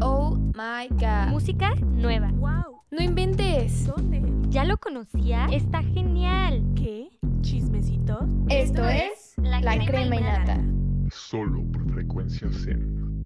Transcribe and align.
Oh 0.00 0.36
my 0.54 0.88
god. 0.90 1.28
Música 1.30 1.74
nueva. 1.80 2.30
¡Wow! 2.34 2.82
No 2.90 3.02
inventes. 3.02 3.86
¿Dónde? 3.86 4.22
¿Ya 4.50 4.64
lo 4.64 4.76
conocía? 4.78 5.46
Está 5.52 5.82
genial. 5.82 6.62
¿Qué? 6.74 7.08
¿Chismecito? 7.42 8.26
Esto 8.48 8.84
es 8.88 9.34
La, 9.38 9.60
crema, 9.84 10.16
y 10.16 10.20
nata. 10.20 10.60
Solo 11.10 11.62
por 11.72 11.92
frecuencia 11.92 12.48
Zen. 12.50 13.24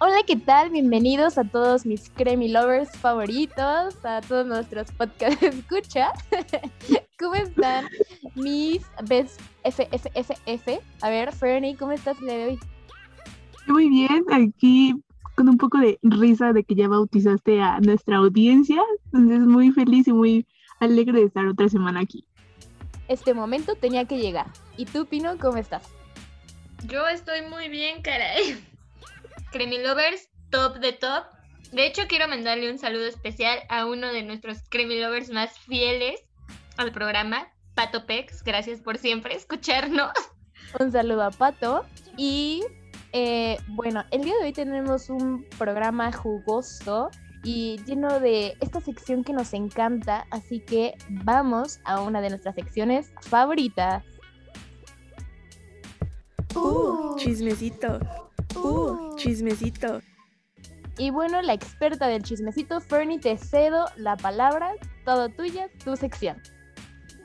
Hola, 0.00 0.16
¿qué 0.26 0.36
tal? 0.36 0.70
Bienvenidos 0.70 1.38
a 1.38 1.44
todos 1.44 1.86
mis 1.86 2.10
Cremi 2.10 2.48
Lovers 2.48 2.90
favoritos, 2.98 4.04
a 4.04 4.20
todos 4.20 4.46
nuestros 4.46 4.90
podcast 4.92 5.42
escucha. 5.42 6.12
¿Cómo 7.18 7.36
están 7.36 7.86
mis 8.34 8.84
best 9.08 9.40
FFFF? 9.64 10.80
A 11.00 11.10
ver, 11.10 11.32
Fernie, 11.32 11.76
¿cómo 11.76 11.92
estás 11.92 12.18
el 12.18 12.26
día 12.26 12.36
de 12.36 12.44
hoy? 12.44 12.60
Muy 13.66 13.88
bien, 13.88 14.24
aquí 14.32 14.94
con 15.34 15.48
un 15.48 15.58
poco 15.58 15.78
de 15.78 15.98
risa 16.02 16.52
de 16.52 16.64
que 16.64 16.74
ya 16.74 16.88
bautizaste 16.88 17.60
a 17.60 17.80
nuestra 17.80 18.18
audiencia, 18.18 18.80
entonces 19.06 19.40
muy 19.40 19.72
feliz 19.72 20.06
y 20.06 20.12
muy 20.12 20.46
alegre 20.80 21.20
de 21.20 21.26
estar 21.26 21.46
otra 21.46 21.68
semana 21.68 22.00
aquí. 22.00 22.24
Este 23.08 23.34
momento 23.34 23.74
tenía 23.74 24.06
que 24.06 24.18
llegar. 24.18 24.46
¿Y 24.76 24.86
tú, 24.86 25.06
Pino, 25.06 25.36
cómo 25.38 25.58
estás? 25.58 25.82
Yo 26.86 27.06
estoy 27.08 27.42
muy 27.42 27.68
bien, 27.68 28.02
caray. 28.02 28.56
Creamy 29.52 29.78
Lovers, 29.78 30.28
top 30.50 30.78
de 30.78 30.92
top. 30.92 31.24
De 31.72 31.86
hecho, 31.86 32.02
quiero 32.08 32.28
mandarle 32.28 32.70
un 32.70 32.78
saludo 32.78 33.06
especial 33.06 33.58
a 33.68 33.86
uno 33.86 34.12
de 34.12 34.22
nuestros 34.22 34.58
Creamy 34.70 35.00
Lovers 35.00 35.30
más 35.30 35.58
fieles 35.58 36.20
al 36.76 36.92
programa, 36.92 37.48
Pato 37.74 38.06
Pex. 38.06 38.42
Gracias 38.44 38.80
por 38.80 38.98
siempre 38.98 39.34
escucharnos. 39.34 40.12
Un 40.78 40.92
saludo 40.92 41.24
a 41.24 41.30
Pato. 41.30 41.84
Y 42.16 42.62
eh, 43.16 43.58
bueno, 43.68 44.02
el 44.10 44.22
día 44.22 44.34
de 44.40 44.46
hoy 44.46 44.52
tenemos 44.52 45.08
un 45.08 45.46
programa 45.56 46.10
jugoso 46.10 47.10
y 47.44 47.78
lleno 47.86 48.18
de 48.18 48.56
esta 48.60 48.80
sección 48.80 49.22
que 49.22 49.32
nos 49.32 49.54
encanta, 49.54 50.26
así 50.32 50.58
que 50.58 50.94
vamos 51.22 51.78
a 51.84 52.00
una 52.00 52.20
de 52.20 52.30
nuestras 52.30 52.56
secciones 52.56 53.12
favoritas. 53.20 54.02
¡Uh! 56.56 57.14
Chismecito. 57.16 58.00
¡Uh! 58.56 59.14
Chismecito. 59.14 60.00
Y 60.98 61.10
bueno, 61.10 61.40
la 61.40 61.52
experta 61.52 62.08
del 62.08 62.24
chismecito, 62.24 62.80
Fernie, 62.80 63.20
te 63.20 63.38
cedo 63.38 63.84
la 63.96 64.16
palabra, 64.16 64.72
todo 65.04 65.28
tuya, 65.28 65.68
tu 65.84 65.94
sección. 65.94 66.36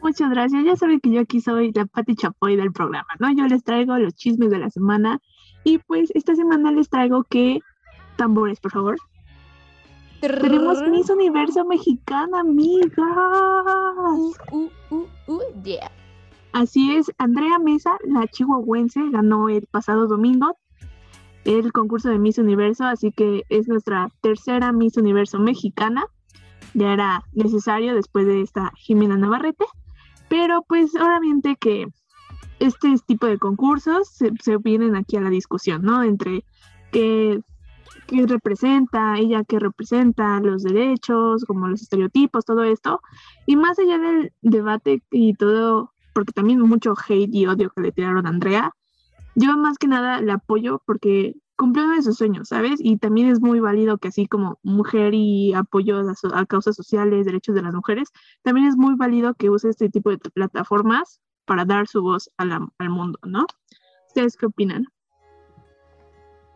Muchas 0.03 0.29
gracias, 0.29 0.63
ya 0.63 0.75
saben 0.75 0.99
que 0.99 1.09
yo 1.09 1.21
aquí 1.21 1.41
soy 1.41 1.71
la 1.73 1.87
Pati 1.87 2.15
Chapoy 2.15 2.55
del 2.55 2.71
programa, 2.71 3.09
¿no? 3.19 3.35
Yo 3.35 3.47
les 3.47 3.63
traigo 3.63 3.97
los 3.97 4.13
chismes 4.13 4.51
de 4.51 4.59
la 4.59 4.69
semana 4.69 5.19
y 5.63 5.77
pues 5.79 6.11
esta 6.13 6.35
semana 6.35 6.71
les 6.71 6.89
traigo 6.89 7.23
que, 7.23 7.59
tambores, 8.17 8.59
por 8.59 8.71
favor. 8.71 8.97
Tenemos 10.21 10.81
Miss 10.89 11.09
Universo 11.09 11.63
Mexicana, 11.65 12.41
amigas. 12.41 12.91
Uh, 12.97 14.33
uh, 14.51 14.69
uh, 14.89 15.07
uh, 15.27 15.41
yeah. 15.63 15.91
Así 16.51 16.93
es, 16.95 17.11
Andrea 17.17 17.59
Mesa, 17.59 17.97
la 18.05 18.27
chihuahuense, 18.27 19.01
ganó 19.11 19.49
el 19.49 19.65
pasado 19.67 20.07
domingo 20.07 20.57
el 21.45 21.71
concurso 21.71 22.09
de 22.09 22.19
Miss 22.19 22.37
Universo, 22.37 22.85
así 22.85 23.11
que 23.11 23.43
es 23.49 23.67
nuestra 23.67 24.09
tercera 24.21 24.71
Miss 24.71 24.97
Universo 24.97 25.39
mexicana. 25.39 26.05
Ya 26.73 26.93
era 26.93 27.23
necesario 27.33 27.95
después 27.95 28.27
de 28.27 28.41
esta 28.41 28.71
Jimena 28.77 29.17
Navarrete, 29.17 29.65
pero 30.27 30.63
pues 30.67 30.93
obviamente 30.95 31.55
que 31.55 31.87
este 32.59 32.93
tipo 33.05 33.25
de 33.25 33.37
concursos 33.37 34.09
se, 34.09 34.31
se 34.41 34.57
vienen 34.57 34.95
aquí 34.95 35.17
a 35.17 35.21
la 35.21 35.29
discusión, 35.29 35.81
¿no? 35.81 36.03
Entre 36.03 36.43
qué, 36.91 37.41
qué 38.07 38.25
representa, 38.27 39.17
ella 39.17 39.43
qué 39.43 39.59
representa, 39.59 40.39
los 40.39 40.63
derechos, 40.63 41.45
como 41.45 41.67
los 41.67 41.81
estereotipos, 41.81 42.45
todo 42.45 42.63
esto. 42.63 43.01
Y 43.45 43.55
más 43.55 43.79
allá 43.79 43.97
del 43.97 44.33
debate 44.41 45.01
y 45.11 45.33
todo, 45.33 45.93
porque 46.13 46.33
también 46.33 46.59
mucho 46.61 46.93
hate 47.07 47.33
y 47.33 47.45
odio 47.45 47.69
que 47.69 47.81
le 47.81 47.91
tiraron 47.91 48.25
a 48.25 48.29
Andrea, 48.29 48.71
yo 49.35 49.55
más 49.57 49.77
que 49.77 49.87
nada 49.87 50.21
la 50.21 50.35
apoyo 50.35 50.81
porque 50.85 51.35
cumplió 51.55 51.85
uno 51.85 51.95
de 51.95 52.01
sus 52.01 52.17
sueños, 52.17 52.47
¿sabes? 52.49 52.79
Y 52.81 52.97
también 52.97 53.27
es 53.27 53.41
muy 53.41 53.59
válido 53.59 53.97
que 53.97 54.07
así 54.07 54.27
como 54.27 54.59
mujer 54.63 55.13
y 55.13 55.53
apoyo 55.53 55.99
a, 55.99 56.15
so- 56.15 56.33
a 56.33 56.45
causas 56.45 56.75
sociales, 56.75 57.25
derechos 57.25 57.53
de 57.53 57.61
las 57.61 57.73
mujeres, 57.73 58.09
también 58.43 58.67
es 58.67 58.77
muy 58.77 58.95
válido 58.95 59.33
que 59.33 59.49
use 59.49 59.69
este 59.69 59.89
tipo 59.89 60.09
de 60.09 60.17
plataformas 60.17 61.21
para 61.49 61.65
dar 61.65 61.87
su 61.87 62.03
voz 62.03 62.29
a 62.37 62.45
la- 62.45 62.67
al 62.77 62.89
mundo, 62.91 63.17
¿no? 63.23 63.43
¿Ustedes 64.07 64.37
qué 64.37 64.45
opinan? 64.45 64.85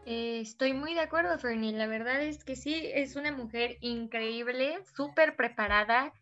Eh, 0.06 0.40
estoy 0.42 0.74
muy 0.74 0.94
de 0.94 1.00
acuerdo, 1.00 1.36
Fernie. 1.40 1.74
La 1.74 1.88
verdad 1.88 2.22
es 2.22 2.44
que 2.44 2.56
sí, 2.56 2.92
es 2.94 3.16
una 3.16 3.32
mujer 3.32 3.78
increíble, 3.82 4.78
súper 4.96 5.36
preparada. 5.36 6.14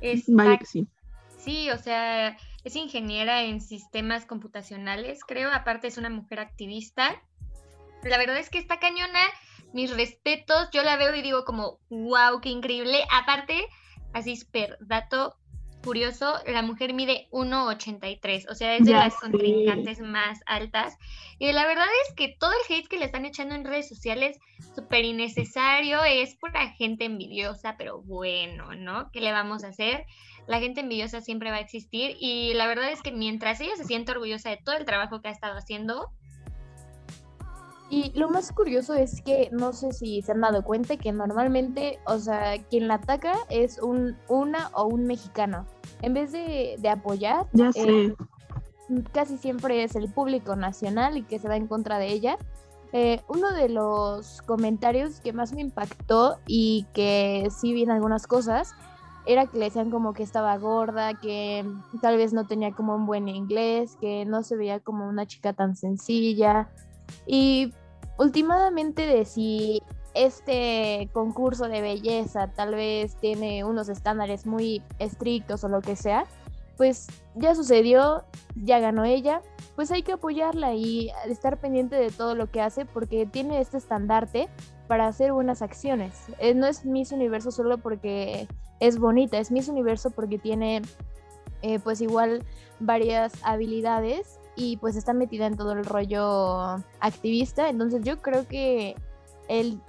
Es 0.00 0.24
Vaya 0.28 0.56
que 0.56 0.64
sí. 0.64 0.88
Sí, 1.38 1.68
o 1.70 1.76
sea, 1.76 2.38
es 2.64 2.76
ingeniera 2.76 3.42
en 3.42 3.60
sistemas 3.60 4.24
computacionales, 4.24 5.20
creo. 5.26 5.52
Aparte 5.52 5.88
es 5.88 5.98
una 5.98 6.08
mujer 6.08 6.40
activista. 6.40 7.22
La 8.04 8.16
verdad 8.16 8.38
es 8.38 8.48
que 8.48 8.58
está 8.58 8.80
cañona. 8.80 9.20
Mis 9.74 9.94
respetos. 9.94 10.70
Yo 10.72 10.82
la 10.82 10.96
veo 10.96 11.14
y 11.14 11.20
digo 11.20 11.44
como, 11.44 11.78
wow, 11.90 12.40
qué 12.40 12.48
increíble. 12.48 13.04
Aparte, 13.12 13.66
así 14.14 14.34
super 14.36 14.78
dato 14.80 15.36
curioso, 15.84 16.34
la 16.46 16.62
mujer 16.62 16.94
mide 16.94 17.28
1,83. 17.30 18.50
O 18.50 18.54
sea, 18.54 18.76
es 18.76 18.84
de 18.84 18.92
Ya 18.92 18.98
las 18.98 19.14
sé. 19.14 19.20
contrincantes 19.20 20.00
más 20.00 20.40
altas. 20.46 20.96
Y 21.38 21.52
la 21.52 21.66
verdad 21.66 21.86
es 22.06 22.14
que 22.14 22.34
todo 22.38 22.50
el 22.50 22.74
hate 22.74 22.88
que 22.88 22.98
le 22.98 23.04
están 23.04 23.24
echando 23.26 23.54
en 23.54 23.64
redes 23.64 23.88
sociales, 23.88 24.38
súper 24.74 25.04
innecesario. 25.04 26.02
Es 26.04 26.34
pura 26.36 26.70
gente 26.70 27.04
envidiosa, 27.04 27.76
pero 27.76 28.02
bueno, 28.02 28.74
¿no? 28.74 29.10
¿Qué 29.12 29.20
le 29.20 29.32
vamos 29.32 29.64
a 29.64 29.68
hacer? 29.68 30.06
la 30.46 30.60
gente 30.60 30.80
envidiosa 30.80 31.20
siempre 31.20 31.50
va 31.50 31.56
a 31.56 31.60
existir 31.60 32.16
y 32.20 32.54
la 32.54 32.66
verdad 32.66 32.90
es 32.90 33.02
que 33.02 33.12
mientras 33.12 33.60
ella 33.60 33.76
se 33.76 33.84
siente 33.84 34.12
orgullosa 34.12 34.50
de 34.50 34.58
todo 34.58 34.76
el 34.76 34.84
trabajo 34.84 35.20
que 35.20 35.28
ha 35.28 35.32
estado 35.32 35.56
haciendo, 35.56 36.10
Y 37.90 38.12
lo 38.18 38.28
más 38.30 38.50
curioso 38.50 38.94
es 38.94 39.20
que 39.20 39.50
no 39.52 39.72
sé 39.72 39.92
si 39.92 40.22
se 40.22 40.32
han 40.32 40.40
dado 40.40 40.64
cuenta 40.64 40.96
que 40.96 41.12
normalmente, 41.12 41.98
o 42.06 42.18
sea, 42.18 42.54
quien 42.70 42.88
la 42.88 42.94
ataca 42.94 43.34
es 43.50 43.78
un 43.80 44.16
una 44.28 44.70
o 44.74 44.86
un 44.86 45.06
mexicano. 45.06 45.66
En 46.02 46.14
vez 46.14 46.32
de, 46.32 46.76
de 46.78 46.88
apoyar, 46.88 47.46
Ya 47.52 47.68
eh, 47.68 47.72
sé. 48.08 48.16
casi 49.12 49.36
siempre 49.36 49.82
es 49.84 49.96
el 49.96 50.10
público 50.10 50.56
nacional 50.56 51.16
y 51.18 51.22
que 51.22 51.38
se 51.38 51.48
va 51.48 51.56
en 51.56 51.66
contra 51.66 51.98
de 51.98 52.08
ella. 52.08 52.38
Eh, 52.92 53.20
uno 53.28 53.52
de 53.52 53.68
los 53.68 54.40
comentarios 54.42 55.20
que 55.20 55.32
más 55.32 55.52
me 55.52 55.60
impactó 55.60 56.38
y 56.46 56.86
que 56.94 57.48
sí 57.50 57.74
vi 57.74 57.82
en 57.82 57.90
algunas 57.90 58.26
cosas 58.26 58.72
era 59.26 59.46
que 59.46 59.58
le 59.58 59.64
decían 59.66 59.90
como 59.90 60.12
que 60.12 60.22
estaba 60.22 60.56
gorda, 60.58 61.14
que 61.14 61.64
tal 62.00 62.16
vez 62.16 62.32
no 62.32 62.46
tenía 62.46 62.72
como 62.72 62.94
un 62.94 63.06
buen 63.06 63.28
inglés, 63.28 63.96
que 64.00 64.24
no 64.26 64.42
se 64.42 64.56
veía 64.56 64.80
como 64.80 65.08
una 65.08 65.26
chica 65.26 65.52
tan 65.54 65.76
sencilla. 65.76 66.68
Y 67.26 67.72
últimamente 68.18 69.06
de 69.06 69.24
si 69.24 69.82
este 70.14 71.08
concurso 71.12 71.68
de 71.68 71.80
belleza 71.80 72.48
tal 72.54 72.74
vez 72.74 73.16
tiene 73.16 73.64
unos 73.64 73.88
estándares 73.88 74.46
muy 74.46 74.82
estrictos 74.98 75.64
o 75.64 75.68
lo 75.68 75.80
que 75.80 75.96
sea, 75.96 76.26
pues 76.76 77.06
ya 77.34 77.54
sucedió, 77.54 78.24
ya 78.54 78.78
ganó 78.78 79.04
ella, 79.04 79.42
pues 79.76 79.90
hay 79.90 80.02
que 80.02 80.12
apoyarla 80.12 80.74
y 80.74 81.10
estar 81.28 81.58
pendiente 81.60 81.96
de 81.96 82.10
todo 82.10 82.34
lo 82.34 82.50
que 82.50 82.60
hace 82.60 82.84
porque 82.84 83.26
tiene 83.26 83.60
este 83.60 83.76
estandarte 83.76 84.48
para 84.86 85.06
hacer 85.06 85.32
buenas 85.32 85.62
acciones. 85.62 86.14
Eh, 86.38 86.54
no 86.54 86.66
es 86.66 86.84
Miss 86.84 87.12
Universo 87.12 87.50
solo 87.50 87.78
porque 87.78 88.48
es 88.80 88.98
bonita, 88.98 89.38
es 89.38 89.50
Miss 89.50 89.68
Universo 89.68 90.10
porque 90.10 90.38
tiene 90.38 90.82
eh, 91.62 91.78
pues 91.78 92.00
igual 92.00 92.44
varias 92.80 93.32
habilidades 93.42 94.38
y 94.56 94.76
pues 94.78 94.96
está 94.96 95.12
metida 95.12 95.46
en 95.46 95.56
todo 95.56 95.72
el 95.72 95.84
rollo 95.84 96.82
activista, 97.00 97.68
entonces 97.68 98.02
yo 98.04 98.20
creo 98.22 98.46
que 98.46 98.94
el 99.48 99.80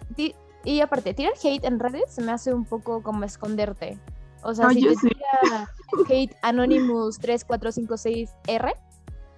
y 0.64 0.82
aparte 0.82 1.14
tirar 1.14 1.34
hate 1.44 1.64
en 1.66 1.80
redes 1.80 2.06
se 2.10 2.22
me 2.24 2.32
hace 2.32 2.54
un 2.54 2.66
poco 2.66 3.04
como 3.04 3.24
esconderte. 3.24 4.00
O 4.44 4.54
sea, 4.54 4.68
Ah, 4.68 4.74
si 4.74 4.82
yo 4.82 4.90
te 4.92 4.96
sé. 4.96 5.10
tira 5.10 5.70
hate 6.10 6.36
Anonymous 6.42 7.20
3456R, 7.22 8.74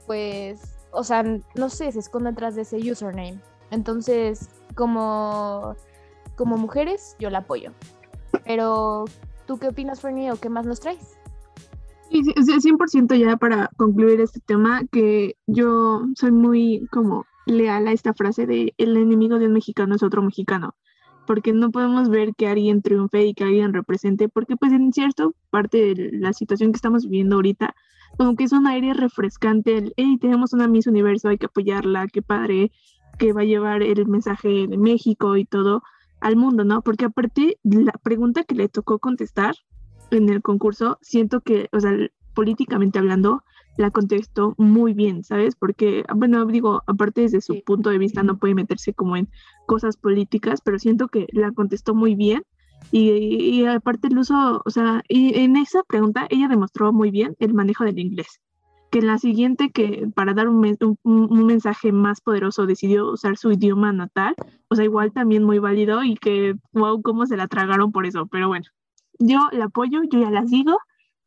pues, 0.05 0.61
o 0.91 1.03
sea, 1.03 1.23
no 1.55 1.69
sé, 1.69 1.91
se 1.91 1.99
esconde 1.99 2.29
atrás 2.29 2.55
de 2.55 2.61
ese 2.61 2.77
username. 2.77 3.39
Entonces, 3.71 4.49
como, 4.75 5.75
como 6.37 6.57
mujeres, 6.57 7.15
yo 7.19 7.29
la 7.29 7.39
apoyo. 7.39 7.71
Pero, 8.45 9.05
¿tú 9.45 9.57
qué 9.57 9.67
opinas, 9.67 9.99
Fernie, 9.99 10.31
o 10.31 10.37
qué 10.37 10.49
más 10.49 10.65
nos 10.65 10.79
traes? 10.79 11.16
Sí, 12.09 12.23
sí, 12.23 12.33
o 12.39 12.41
sea, 12.43 12.59
100% 12.59 13.15
ya 13.15 13.37
para 13.37 13.69
concluir 13.75 14.21
este 14.21 14.39
tema, 14.39 14.81
que 14.91 15.35
yo 15.45 16.01
soy 16.15 16.31
muy 16.31 16.87
como 16.89 17.25
leal 17.45 17.87
a 17.87 17.91
esta 17.91 18.13
frase 18.13 18.45
de 18.45 18.73
el 18.77 18.95
enemigo 18.95 19.39
de 19.39 19.47
un 19.47 19.53
mexicano 19.53 19.95
es 19.95 20.03
otro 20.03 20.21
mexicano, 20.21 20.75
porque 21.25 21.51
no 21.51 21.69
podemos 21.71 22.09
ver 22.09 22.33
que 22.35 22.47
alguien 22.47 22.81
triunfe 22.81 23.25
y 23.25 23.33
que 23.33 23.43
alguien 23.43 23.73
represente, 23.73 24.29
porque 24.29 24.55
pues 24.55 24.71
en 24.71 24.93
cierto 24.93 25.33
parte 25.49 25.77
de 25.77 26.11
la 26.13 26.33
situación 26.33 26.71
que 26.71 26.77
estamos 26.77 27.03
viviendo 27.05 27.35
ahorita, 27.35 27.75
como 28.17 28.35
que 28.35 28.45
es 28.45 28.53
un 28.53 28.67
aire 28.67 28.93
refrescante, 28.93 29.77
el, 29.77 29.93
hey, 29.97 30.17
tenemos 30.19 30.53
una 30.53 30.67
Miss 30.67 30.87
Universo, 30.87 31.29
hay 31.29 31.37
que 31.37 31.47
apoyarla, 31.47 32.07
qué 32.07 32.21
padre, 32.21 32.71
que 33.19 33.33
va 33.33 33.41
a 33.41 33.45
llevar 33.45 33.83
el 33.83 34.07
mensaje 34.07 34.67
de 34.67 34.77
México 34.77 35.35
y 35.35 35.45
todo 35.45 35.83
al 36.21 36.35
mundo, 36.35 36.63
¿no? 36.63 36.81
Porque 36.81 37.05
aparte, 37.05 37.59
la 37.63 37.93
pregunta 38.01 38.43
que 38.43 38.55
le 38.55 38.69
tocó 38.69 38.99
contestar 38.99 39.55
en 40.11 40.29
el 40.29 40.41
concurso, 40.41 40.97
siento 41.01 41.41
que, 41.41 41.69
o 41.71 41.79
sea, 41.79 41.91
políticamente 42.33 42.99
hablando, 42.99 43.43
la 43.77 43.91
contestó 43.91 44.55
muy 44.57 44.93
bien, 44.93 45.23
¿sabes? 45.23 45.55
Porque, 45.55 46.03
bueno, 46.15 46.45
digo, 46.45 46.81
aparte 46.87 47.21
desde 47.21 47.41
su 47.41 47.53
Sí. 47.53 47.63
punto 47.65 47.89
de 47.89 47.97
vista 47.99 48.23
no 48.23 48.37
puede 48.37 48.55
meterse 48.55 48.93
como 48.93 49.17
en 49.17 49.27
cosas 49.67 49.97
políticas, 49.97 50.61
pero 50.63 50.79
siento 50.79 51.07
que 51.09 51.27
la 51.31 51.51
contestó 51.51 51.93
muy 51.93 52.15
bien. 52.15 52.43
Y, 52.91 53.09
y 53.11 53.65
aparte 53.65 54.07
el 54.07 54.17
uso, 54.17 54.61
o 54.65 54.69
sea, 54.69 55.03
y 55.09 55.37
en 55.39 55.57
esa 55.57 55.83
pregunta 55.83 56.25
ella 56.29 56.47
demostró 56.47 56.93
muy 56.93 57.11
bien 57.11 57.35
el 57.39 57.53
manejo 57.53 57.83
del 57.83 57.99
inglés. 57.99 58.39
Que 58.91 58.99
en 58.99 59.07
la 59.07 59.17
siguiente, 59.17 59.69
que 59.71 60.07
para 60.15 60.33
dar 60.33 60.47
un, 60.47 60.63
un- 60.79 60.97
un 61.03 61.45
mensaje 61.45 61.91
más 61.91 62.21
poderoso 62.21 62.65
decidió 62.65 63.11
usar 63.11 63.35
su 63.37 63.51
idioma 63.51 63.91
natal, 63.91 64.35
o 64.69 64.75
sea, 64.75 64.85
igual 64.85 65.11
también 65.11 65.43
muy 65.43 65.59
válido 65.59 66.03
y 66.03 66.15
que, 66.15 66.55
wow, 66.71 67.01
cómo 67.01 67.25
se 67.25 67.35
la 67.35 67.47
tragaron 67.47 67.91
por 67.91 68.05
eso. 68.05 68.27
Pero 68.27 68.47
bueno, 68.47 68.65
yo 69.19 69.39
la 69.51 69.65
apoyo, 69.65 70.01
yo 70.11 70.19
ya 70.21 70.29
la 70.31 70.45
sigo 70.45 70.77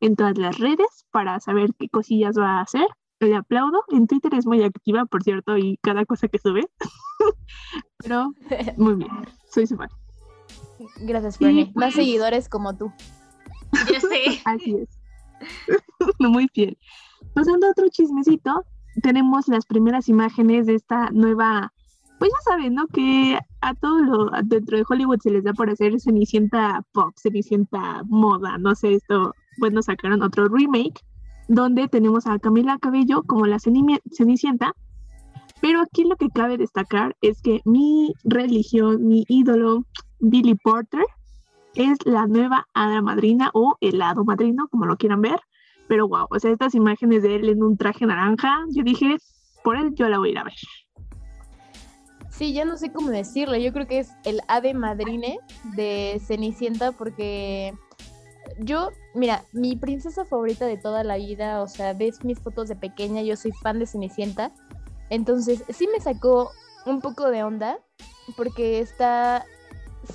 en 0.01 0.17
todas 0.17 0.39
las 0.39 0.59
redes 0.59 1.07
para 1.11 1.41
saber 1.41 1.71
qué 1.79 1.89
cosillas 1.89 2.39
va 2.39 2.59
a 2.59 2.63
hacer. 2.63 2.87
Le 3.21 3.37
aplaudo. 3.37 3.83
En 3.89 4.07
Twitter 4.07 4.33
es 4.35 4.47
muy 4.47 4.63
activa, 4.63 5.05
por 5.05 5.23
cierto, 5.23 5.59
y 5.59 5.79
cada 5.83 6.07
cosa 6.07 6.29
que 6.29 6.39
sube. 6.39 6.67
Pero 7.99 8.33
muy 8.77 8.95
bien, 8.95 9.11
soy 9.51 9.67
su 9.67 9.77
fan. 9.77 9.89
Gracias, 11.03 11.37
Sí, 11.37 11.45
Fernie. 11.45 11.67
pues. 11.67 11.77
Más 11.77 11.95
seguidores 11.95 12.49
como 12.49 12.77
tú. 12.77 12.91
Ya 13.93 14.01
sé. 14.01 14.41
Así 14.47 14.75
es. 14.77 14.89
Muy 16.19 16.49
fiel. 16.49 16.79
Pasando 17.35 17.67
a 17.67 17.71
otro 17.71 17.89
chismecito, 17.91 18.65
tenemos 19.03 19.49
las 19.49 19.67
primeras 19.67 20.09
imágenes 20.09 20.67
de 20.67 20.75
esta 20.75 21.11
nueva, 21.11 21.73
pues 22.21 22.31
ya 22.31 22.53
saben, 22.53 22.75
¿no? 22.75 22.87
Que 22.87 23.39
a 23.63 23.75
todo 23.75 23.99
lo 23.99 24.31
dentro 24.45 24.77
de 24.77 24.85
Hollywood 24.87 25.21
se 25.21 25.31
les 25.31 25.43
da 25.43 25.55
por 25.55 25.71
hacer 25.71 25.99
Cenicienta 25.99 26.85
pop, 26.93 27.15
Cenicienta 27.17 28.03
moda, 28.05 28.59
no 28.59 28.75
sé, 28.75 28.95
esto, 28.95 29.35
bueno, 29.59 29.81
sacaron 29.83 30.23
otro 30.23 30.47
remake 30.49 31.01
donde 31.49 31.89
tenemos 31.89 32.27
a 32.27 32.39
Camila 32.39 32.79
Cabello 32.79 33.23
como 33.23 33.47
la 33.47 33.59
Cenicienta, 33.59 34.75
pero 35.63 35.81
aquí 35.81 36.05
lo 36.05 36.17
que 36.17 36.29
cabe 36.29 36.59
destacar 36.59 37.17
es 37.23 37.41
que 37.41 37.63
mi 37.65 38.13
religión, 38.23 39.09
mi 39.09 39.25
ídolo, 39.27 39.87
Billy 40.21 40.55
Porter, 40.57 41.05
es 41.75 41.99
la 42.05 42.27
nueva 42.27 42.69
hada 42.75 43.01
madrina 43.01 43.51
o 43.55 43.77
el 43.81 44.03
hado 44.03 44.25
madrino, 44.25 44.69
como 44.69 44.85
lo 44.85 44.97
quieran 44.97 45.23
ver. 45.23 45.41
Pero 45.89 46.07
wow, 46.07 46.27
o 46.31 46.39
sea, 46.39 46.51
estas 46.51 46.75
imágenes 46.75 47.23
de 47.23 47.37
él 47.37 47.49
en 47.49 47.63
un 47.63 47.79
traje 47.79 48.05
naranja, 48.05 48.65
yo 48.71 48.85
dije, 48.85 49.17
por 49.65 49.77
él 49.77 49.95
yo 49.95 50.09
la 50.09 50.19
voy 50.19 50.29
a 50.29 50.33
ir 50.33 50.39
a 50.39 50.45
ver. 50.45 50.55
Sí, 52.31 52.53
ya 52.53 52.65
no 52.65 52.77
sé 52.77 52.93
cómo 52.93 53.11
decirlo. 53.11 53.57
Yo 53.57 53.73
creo 53.73 53.87
que 53.87 53.99
es 53.99 54.13
el 54.25 54.41
ave 54.49 54.73
madrine 54.73 55.41
de 55.77 56.21
Cenicienta 56.25 56.93
porque 56.93 57.75
yo, 58.59 58.91
mira, 59.15 59.45
mi 59.53 59.77
princesa 59.77 60.25
favorita 60.25 60.67
de 60.67 60.77
toda 60.77 61.05
la 61.05 61.17
vida, 61.17 61.63
o 61.63 61.69
sea, 61.69 61.93
ves 61.93 62.25
mis 62.25 62.39
fotos 62.39 62.69
de 62.69 62.77
pequeña, 62.77 63.23
yo 63.23 63.37
soy 63.37 63.53
fan 63.53 63.79
de 63.79 63.87
Cenicienta. 63.87 64.53
Entonces, 65.11 65.65
sí 65.69 65.89
me 65.93 66.01
sacó 66.01 66.51
un 66.87 67.01
poco 67.01 67.31
de 67.31 67.43
onda 67.43 67.79
porque 68.37 68.81
está 68.81 69.45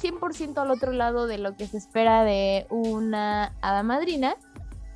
100% 0.01 0.57
al 0.57 0.71
otro 0.71 0.93
lado 0.93 1.27
de 1.27 1.37
lo 1.37 1.55
que 1.55 1.67
se 1.67 1.77
espera 1.77 2.23
de 2.23 2.65
una 2.69 3.55
hada 3.61 3.83
madrina. 3.83 4.35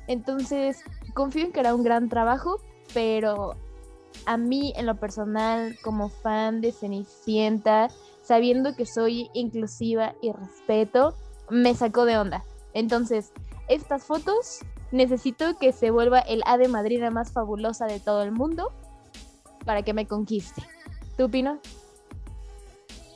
Entonces, 0.06 0.82
confío 1.14 1.44
en 1.44 1.52
que 1.52 1.60
hará 1.60 1.74
un 1.74 1.84
gran 1.84 2.08
trabajo, 2.08 2.56
pero 2.94 3.56
a 4.26 4.36
mí 4.36 4.72
en 4.76 4.86
lo 4.86 4.96
personal, 4.96 5.78
como 5.82 6.08
fan 6.08 6.60
de 6.60 6.72
Cenicienta, 6.72 7.88
sabiendo 8.22 8.74
que 8.76 8.86
soy 8.86 9.30
inclusiva 9.34 10.14
y 10.22 10.32
respeto, 10.32 11.16
me 11.48 11.74
sacó 11.74 12.04
de 12.04 12.18
onda. 12.18 12.44
Entonces, 12.74 13.32
estas 13.68 14.04
fotos 14.04 14.60
necesito 14.92 15.56
que 15.58 15.72
se 15.72 15.90
vuelva 15.90 16.20
el 16.20 16.42
ave 16.46 16.68
madrina 16.68 17.10
más 17.10 17.32
fabulosa 17.32 17.86
de 17.86 18.00
todo 18.00 18.22
el 18.22 18.32
mundo 18.32 18.72
para 19.64 19.82
que 19.82 19.94
me 19.94 20.06
conquiste. 20.06 20.62
¿Tú, 21.16 21.30
Pino? 21.30 21.60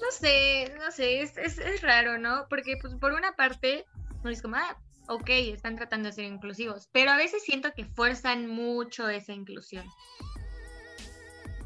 No 0.00 0.10
sé, 0.10 0.72
no 0.78 0.90
sé, 0.90 1.22
es, 1.22 1.36
es, 1.38 1.58
es 1.58 1.80
raro, 1.82 2.18
¿no? 2.18 2.46
Porque 2.48 2.76
pues 2.80 2.94
por 2.96 3.12
una 3.12 3.32
parte, 3.32 3.86
uno 4.22 4.30
es 4.30 4.42
como, 4.42 4.56
ah, 4.56 4.76
ok, 5.08 5.28
están 5.28 5.76
tratando 5.76 6.08
de 6.08 6.12
ser 6.12 6.24
inclusivos, 6.24 6.88
pero 6.92 7.10
a 7.10 7.16
veces 7.16 7.42
siento 7.42 7.72
que 7.72 7.84
fuerzan 7.84 8.46
mucho 8.46 9.08
esa 9.08 9.32
inclusión. 9.32 9.86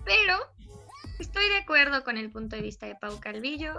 Pero 0.08 0.38
estoy 1.18 1.46
de 1.50 1.58
acuerdo 1.58 2.02
con 2.02 2.16
el 2.16 2.30
punto 2.30 2.56
de 2.56 2.62
vista 2.62 2.86
de 2.86 2.94
Pau 2.94 3.20
Calvillo, 3.20 3.74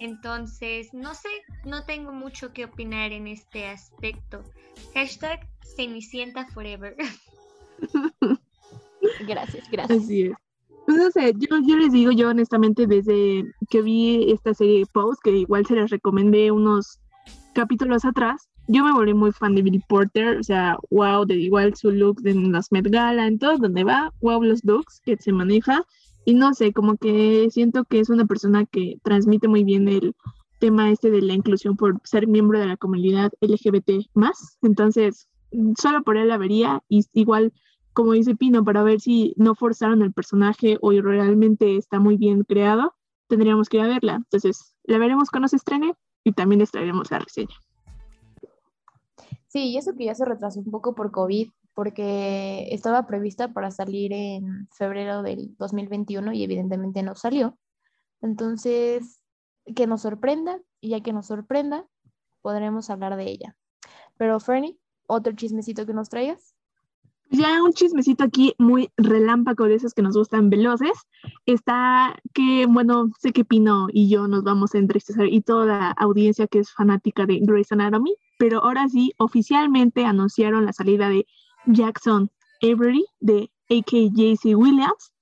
entonces 0.00 0.94
no 0.94 1.14
sé, 1.14 1.28
no 1.66 1.84
tengo 1.84 2.10
mucho 2.10 2.54
que 2.54 2.64
opinar 2.64 3.12
en 3.12 3.28
este 3.28 3.66
aspecto. 3.66 4.42
Hashtag 4.94 5.46
Cenicienta 5.76 6.46
Forever. 6.46 6.96
Gracias, 9.26 9.68
gracias. 9.70 10.04
Así 10.04 10.22
es. 10.22 10.32
Pues 10.86 10.96
no 10.96 11.10
sé, 11.10 11.34
yo, 11.36 11.58
yo 11.66 11.76
les 11.76 11.92
digo, 11.92 12.12
yo 12.12 12.30
honestamente 12.30 12.86
desde 12.86 13.44
que 13.68 13.82
vi 13.82 14.32
esta 14.32 14.54
serie 14.54 14.86
Pose, 14.86 15.20
que 15.22 15.30
igual 15.30 15.66
se 15.66 15.74
les 15.74 15.90
recomendé 15.90 16.50
unos 16.50 16.98
capítulos 17.52 18.04
atrás, 18.04 18.48
yo 18.72 18.84
me 18.84 18.92
volví 18.92 19.14
muy 19.14 19.32
fan 19.32 19.54
de 19.54 19.62
Billy 19.62 19.80
Porter, 19.88 20.38
o 20.38 20.42
sea, 20.42 20.76
wow, 20.90 21.24
de 21.24 21.36
igual 21.36 21.74
su 21.74 21.90
look 21.90 22.20
en 22.24 22.52
las 22.52 22.72
Met 22.72 22.88
Gala, 22.88 23.26
en 23.26 23.38
todo 23.38 23.58
donde 23.58 23.84
va, 23.84 24.12
wow, 24.20 24.42
los 24.42 24.64
looks 24.64 25.00
que 25.04 25.16
se 25.16 25.32
maneja, 25.32 25.84
y 26.24 26.34
no 26.34 26.54
sé, 26.54 26.72
como 26.72 26.96
que 26.96 27.48
siento 27.50 27.84
que 27.84 28.00
es 28.00 28.08
una 28.08 28.24
persona 28.26 28.64
que 28.64 28.98
transmite 29.02 29.48
muy 29.48 29.64
bien 29.64 29.88
el 29.88 30.14
tema 30.58 30.90
este 30.90 31.10
de 31.10 31.20
la 31.22 31.34
inclusión 31.34 31.76
por 31.76 32.00
ser 32.04 32.26
miembro 32.26 32.58
de 32.58 32.66
la 32.66 32.76
comunidad 32.76 33.30
LGBT 33.40 34.06
más, 34.14 34.58
entonces 34.62 35.28
solo 35.78 36.02
por 36.02 36.16
él 36.16 36.28
la 36.28 36.38
vería, 36.38 36.82
y 36.88 37.04
igual 37.12 37.52
como 37.92 38.12
dice 38.12 38.34
Pino, 38.34 38.64
para 38.64 38.82
ver 38.82 39.00
si 39.00 39.34
no 39.36 39.54
forzaron 39.54 40.02
el 40.02 40.12
personaje 40.12 40.78
o 40.80 40.92
realmente 40.92 41.76
está 41.76 42.00
muy 42.00 42.16
bien 42.16 42.42
creado, 42.44 42.94
tendríamos 43.28 43.68
que 43.68 43.78
ir 43.78 43.82
a 43.82 43.88
verla. 43.88 44.14
Entonces, 44.14 44.74
la 44.84 44.98
veremos 44.98 45.30
cuando 45.30 45.48
se 45.48 45.56
estrene 45.56 45.94
y 46.24 46.32
también 46.32 46.60
les 46.60 46.70
traeremos 46.70 47.10
la 47.10 47.18
reseña. 47.18 47.54
Sí, 49.52 49.68
y 49.68 49.76
eso 49.76 49.92
que 49.94 50.06
ya 50.06 50.14
se 50.14 50.24
retrasó 50.24 50.60
un 50.60 50.70
poco 50.70 50.94
por 50.94 51.10
COVID, 51.10 51.50
porque 51.74 52.68
estaba 52.70 53.06
prevista 53.06 53.52
para 53.52 53.70
salir 53.70 54.10
en 54.14 54.66
febrero 54.72 55.22
del 55.22 55.54
2021 55.58 56.32
y 56.32 56.44
evidentemente 56.44 57.02
no 57.02 57.14
salió. 57.14 57.58
Entonces, 58.22 59.22
que 59.76 59.86
nos 59.86 60.00
sorprenda, 60.00 60.58
y 60.80 60.88
ya 60.88 61.02
que 61.02 61.12
nos 61.12 61.26
sorprenda, 61.26 61.86
podremos 62.40 62.88
hablar 62.88 63.16
de 63.16 63.28
ella. 63.28 63.54
Pero, 64.16 64.40
Fernie, 64.40 64.78
otro 65.06 65.34
chismecito 65.34 65.84
que 65.84 65.92
nos 65.92 66.08
traigas. 66.08 66.54
Ya 67.28 67.62
un 67.62 67.74
chismecito 67.74 68.24
aquí 68.24 68.54
muy 68.56 68.90
relámpago 68.96 69.64
de 69.64 69.74
esos 69.74 69.92
que 69.92 70.00
nos 70.00 70.16
gustan 70.16 70.48
veloces. 70.48 70.92
Está 71.44 72.18
que, 72.32 72.64
bueno, 72.66 73.10
sé 73.18 73.32
que 73.32 73.44
Pino 73.44 73.88
y 73.92 74.08
yo 74.08 74.28
nos 74.28 74.44
vamos 74.44 74.74
a 74.74 74.78
entristecer 74.78 75.30
y 75.30 75.42
toda 75.42 75.66
la 75.66 75.90
audiencia 75.90 76.46
que 76.46 76.60
es 76.60 76.72
fanática 76.72 77.26
de 77.26 77.40
Grey's 77.40 77.72
Anatomy, 77.72 78.14
pero 78.42 78.64
ahora 78.64 78.88
sí, 78.88 79.12
oficialmente 79.18 80.04
anunciaron 80.04 80.66
la 80.66 80.72
salida 80.72 81.08
de 81.08 81.28
Jackson 81.66 82.28
Avery, 82.60 83.04
de 83.20 83.52
AKJC 83.70 84.58
Williams, 84.58 85.12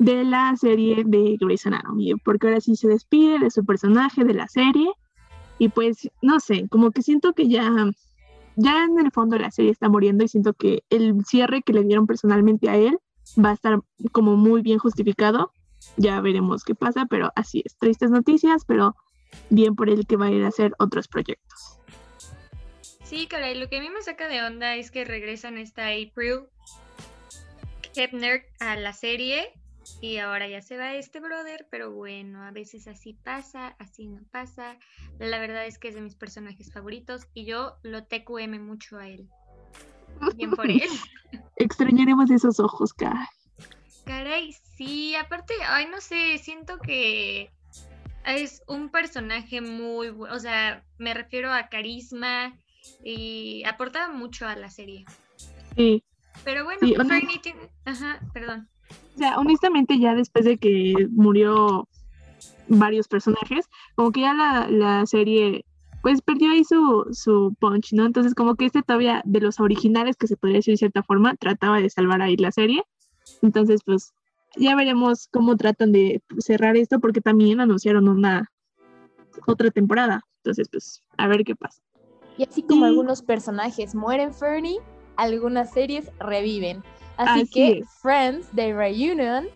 de 0.00 0.24
la 0.24 0.56
serie 0.56 1.04
de 1.06 1.36
Grey's 1.40 1.64
Anatomy, 1.66 2.14
porque 2.24 2.48
ahora 2.48 2.60
sí 2.60 2.74
se 2.74 2.88
despide 2.88 3.38
de 3.38 3.52
su 3.52 3.64
personaje 3.64 4.24
de 4.24 4.34
la 4.34 4.48
serie 4.48 4.90
y 5.60 5.68
pues, 5.68 6.10
no 6.20 6.40
sé, 6.40 6.66
como 6.68 6.90
que 6.90 7.02
siento 7.02 7.32
que 7.32 7.48
ya 7.48 7.70
ya 8.56 8.82
en 8.82 8.98
el 8.98 9.12
fondo 9.12 9.38
la 9.38 9.52
serie 9.52 9.70
está 9.70 9.88
muriendo 9.88 10.24
y 10.24 10.28
siento 10.28 10.52
que 10.52 10.82
el 10.90 11.24
cierre 11.24 11.62
que 11.62 11.74
le 11.74 11.84
dieron 11.84 12.08
personalmente 12.08 12.68
a 12.70 12.76
él 12.76 12.98
va 13.38 13.50
a 13.50 13.54
estar 13.54 13.82
como 14.10 14.36
muy 14.36 14.62
bien 14.62 14.80
justificado. 14.80 15.52
Ya 15.96 16.20
veremos 16.20 16.64
qué 16.64 16.74
pasa, 16.74 17.06
pero 17.08 17.30
así 17.36 17.62
es. 17.64 17.78
Tristes 17.78 18.10
noticias, 18.10 18.64
pero 18.66 18.96
bien 19.48 19.76
por 19.76 19.90
él 19.90 20.08
que 20.08 20.16
va 20.16 20.26
a 20.26 20.32
ir 20.32 20.42
a 20.42 20.48
hacer 20.48 20.72
otros 20.80 21.06
proyectos. 21.06 21.73
Sí, 23.04 23.26
caray, 23.26 23.54
lo 23.54 23.68
que 23.68 23.76
a 23.76 23.80
mí 23.80 23.90
me 23.90 24.02
saca 24.02 24.28
de 24.28 24.42
onda 24.42 24.76
es 24.76 24.90
que 24.90 25.04
regresan 25.04 25.58
esta 25.58 25.88
April 25.88 26.46
Kepner 27.94 28.46
a 28.60 28.76
la 28.76 28.92
serie 28.92 29.52
y 30.00 30.16
ahora 30.16 30.48
ya 30.48 30.62
se 30.62 30.78
va 30.78 30.94
este 30.94 31.20
brother, 31.20 31.66
pero 31.70 31.92
bueno, 31.92 32.42
a 32.42 32.50
veces 32.50 32.88
así 32.88 33.12
pasa, 33.12 33.76
así 33.78 34.08
no 34.08 34.22
pasa. 34.30 34.78
La 35.18 35.38
verdad 35.38 35.66
es 35.66 35.78
que 35.78 35.88
es 35.88 35.94
de 35.94 36.00
mis 36.00 36.14
personajes 36.14 36.72
favoritos 36.72 37.26
y 37.34 37.44
yo 37.44 37.76
lo 37.82 38.04
TQM 38.04 38.58
mucho 38.58 38.96
a 38.98 39.08
él. 39.08 39.28
Bien 40.36 40.52
por 40.52 40.70
él. 40.70 40.88
Extrañaremos 41.56 42.30
esos 42.30 42.58
ojos, 42.58 42.94
cara. 42.94 43.28
Caray, 44.06 44.52
sí, 44.76 45.14
aparte, 45.14 45.54
ay, 45.66 45.86
no 45.88 46.00
sé, 46.00 46.38
siento 46.38 46.78
que 46.78 47.50
es 48.26 48.62
un 48.66 48.90
personaje 48.90 49.60
muy, 49.60 50.08
o 50.08 50.38
sea, 50.38 50.84
me 50.98 51.14
refiero 51.14 51.52
a 51.52 51.68
carisma 51.68 52.58
y 53.02 53.62
aportaba 53.64 54.12
mucho 54.12 54.46
a 54.46 54.56
la 54.56 54.70
serie. 54.70 55.04
Sí, 55.76 56.02
Pero 56.44 56.64
bueno, 56.64 56.80
Sí, 56.82 56.94
Fernie 56.94 57.38
tiene... 57.40 57.70
Ajá, 57.84 58.20
perdón. 58.32 58.68
O 59.14 59.18
sea, 59.18 59.38
honestamente 59.38 59.98
ya 59.98 60.14
después 60.14 60.44
de 60.44 60.58
que 60.58 60.94
murió 61.10 61.88
varios 62.68 63.08
personajes, 63.08 63.68
como 63.94 64.12
que 64.12 64.22
ya 64.22 64.34
la, 64.34 64.68
la 64.68 65.06
serie 65.06 65.64
pues 66.04 66.20
perdió 66.20 66.50
ahí 66.50 66.64
su, 66.64 67.06
su 67.12 67.56
punch, 67.58 67.94
¿no? 67.94 68.04
Entonces 68.04 68.34
como 68.34 68.56
que 68.56 68.66
este 68.66 68.82
todavía 68.82 69.22
de 69.24 69.40
los 69.40 69.58
originales 69.58 70.16
que 70.16 70.26
se 70.26 70.36
podría 70.36 70.58
decir 70.58 70.74
de 70.74 70.78
cierta 70.78 71.02
forma, 71.02 71.34
trataba 71.36 71.80
de 71.80 71.88
salvar 71.88 72.20
ahí 72.20 72.36
la 72.36 72.52
serie. 72.52 72.82
Entonces 73.40 73.80
pues 73.86 74.12
ya 74.56 74.76
veremos 74.76 75.28
cómo 75.32 75.56
tratan 75.56 75.92
de 75.92 76.22
cerrar 76.38 76.76
esto 76.76 77.00
porque 77.00 77.22
también 77.22 77.60
anunciaron 77.60 78.08
una 78.08 78.50
otra 79.46 79.70
temporada. 79.70 80.26
Entonces 80.42 80.68
pues 80.68 81.02
a 81.16 81.26
ver 81.26 81.42
qué 81.42 81.56
pasa. 81.56 81.80
Y 82.36 82.44
así 82.44 82.62
como 82.62 82.84
algunos 82.84 83.22
personajes 83.22 83.94
mueren 83.94 84.34
Fernie, 84.34 84.78
algunas 85.16 85.72
series 85.72 86.10
reviven. 86.18 86.82
Así, 87.16 87.42
Así 87.42 87.50
que 87.50 87.78
es. 87.78 87.88
Friends 88.00 88.48
The 88.54 88.74
Reunion, 88.74 89.46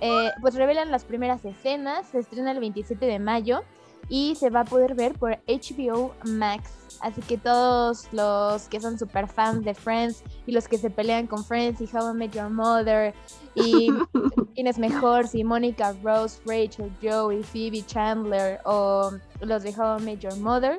eh, 0.00 0.30
pues 0.40 0.54
revelan 0.54 0.90
las 0.90 1.04
primeras 1.04 1.44
escenas, 1.44 2.06
se 2.08 2.18
estrena 2.18 2.52
el 2.52 2.60
27 2.60 3.06
de 3.06 3.18
mayo 3.18 3.62
y 4.08 4.34
se 4.36 4.50
va 4.50 4.60
a 4.60 4.64
poder 4.64 4.94
ver 4.94 5.14
por 5.14 5.38
HBO 5.46 6.14
Max. 6.24 6.70
Así 7.00 7.20
que 7.22 7.36
todos 7.36 8.08
los 8.12 8.68
que 8.68 8.80
son 8.80 8.98
super 8.98 9.28
fans 9.28 9.64
de 9.64 9.74
Friends 9.74 10.22
y 10.46 10.52
los 10.52 10.68
que 10.68 10.78
se 10.78 10.90
pelean 10.90 11.26
con 11.26 11.44
Friends 11.44 11.80
y 11.80 11.84
How 11.84 12.12
I 12.12 12.14
Met 12.14 12.32
Your 12.32 12.50
Mother 12.50 13.14
y 13.54 13.88
quién 14.54 14.66
es 14.66 14.78
mejor, 14.78 15.26
si 15.26 15.44
Mónica, 15.44 15.94
Rose, 16.02 16.40
Rachel, 16.46 16.90
Joey, 17.02 17.42
Phoebe, 17.42 17.84
Chandler 17.84 18.60
o 18.64 19.12
los 19.40 19.62
de 19.62 19.70
How 19.70 19.98
I 19.98 20.02
Met 20.02 20.20
Your 20.20 20.36
Mother, 20.36 20.78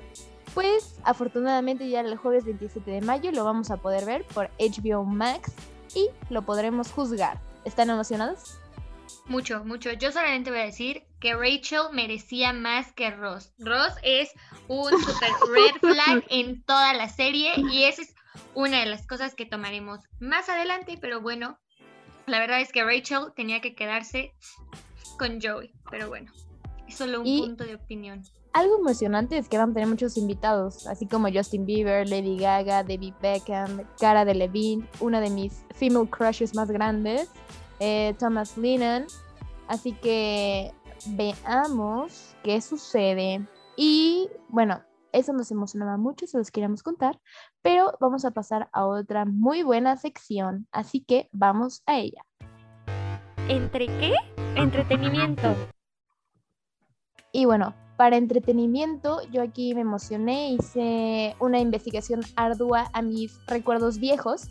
pues 0.58 0.96
afortunadamente 1.04 1.88
ya 1.88 2.00
el 2.00 2.18
jueves 2.18 2.44
27 2.44 2.90
de 2.90 3.02
mayo 3.02 3.32
lo 3.32 3.44
vamos 3.44 3.70
a 3.70 3.78
poder 3.78 4.06
ver 4.06 4.24
por 4.26 4.50
HBO 4.58 5.04
Max 5.04 5.54
y 5.94 6.10
lo 6.32 6.42
podremos 6.42 6.92
juzgar. 6.92 7.40
¿Están 7.64 7.92
emocionados? 7.92 8.58
Mucho, 9.28 9.64
mucho. 9.66 9.92
Yo 9.94 10.12
solamente 10.12 10.50
voy 10.50 10.62
a 10.62 10.64
decir 10.64 11.04
que 11.20 11.36
Rachel 11.36 11.82
merecía 11.94 12.54
más 12.54 12.92
que 12.94 13.12
Ross. 13.12 13.54
Ross 13.60 13.94
es 14.02 14.32
un 14.68 14.90
super 15.00 15.30
red 15.54 15.80
flag 15.80 16.24
en 16.30 16.64
toda 16.64 16.92
la 16.96 17.08
serie 17.08 17.52
y 17.72 17.84
esa 17.84 18.02
es 18.02 18.16
una 18.56 18.80
de 18.80 18.88
las 18.88 19.06
cosas 19.06 19.36
que 19.36 19.46
tomaremos 19.46 20.00
más 20.20 20.50
adelante, 20.50 20.98
pero 21.00 21.22
bueno, 21.22 21.60
la 22.26 22.40
verdad 22.40 22.62
es 22.62 22.72
que 22.72 22.84
Rachel 22.84 23.32
tenía 23.36 23.62
que 23.62 23.76
quedarse 23.76 24.34
con 25.20 25.40
Joey, 25.40 25.72
pero 25.92 26.08
bueno, 26.10 26.32
es 26.88 26.96
solo 26.96 27.22
un 27.22 27.28
Y- 27.28 27.42
punto 27.42 27.64
de 27.64 27.76
opinión. 27.76 28.24
Algo 28.58 28.80
emocionante 28.80 29.38
es 29.38 29.48
que 29.48 29.60
van 29.60 29.70
a 29.70 29.74
tener 29.74 29.88
muchos 29.88 30.18
invitados, 30.18 30.88
así 30.88 31.06
como 31.06 31.32
Justin 31.32 31.68
Bieber, 31.68 32.10
Lady 32.10 32.40
Gaga, 32.40 32.82
David 32.82 33.14
Beckham, 33.22 33.84
Cara 34.00 34.26
de 34.26 34.34
Levine, 34.34 34.84
una 35.00 35.22
de 35.22 35.30
mis 35.30 35.64
female 35.76 36.10
crushes 36.10 36.56
más 36.56 36.72
grandes, 36.72 37.30
eh, 37.80 38.16
Thomas 38.18 38.58
Lennon. 38.58 39.06
Así 39.68 39.92
que 39.92 40.74
veamos 41.06 42.36
qué 42.44 42.60
sucede. 42.60 43.48
Y 43.76 44.28
bueno, 44.50 44.82
eso 45.12 45.34
nos 45.34 45.52
emocionaba 45.52 45.98
mucho, 45.98 46.26
se 46.26 46.40
los 46.40 46.50
queríamos 46.50 46.82
contar, 46.82 47.20
pero 47.62 47.96
vamos 48.00 48.26
a 48.26 48.32
pasar 48.32 48.70
a 48.74 48.88
otra 48.88 49.26
muy 49.26 49.62
buena 49.62 49.98
sección, 49.98 50.68
así 50.72 51.02
que 51.02 51.30
vamos 51.32 51.84
a 51.86 52.00
ella. 52.00 52.24
¿Entre 53.50 53.86
qué? 53.86 54.16
Entretenimiento. 54.56 55.54
Y 57.32 57.46
bueno, 57.46 57.76
para 57.98 58.16
entretenimiento, 58.16 59.20
yo 59.32 59.42
aquí 59.42 59.74
me 59.74 59.82
emocioné, 59.82 60.51
hice 60.51 61.36
una 61.39 61.60
investigación 61.60 62.22
ardua 62.36 62.89
a 62.94 63.01
mis 63.01 63.39
recuerdos 63.48 63.98
viejos, 63.98 64.44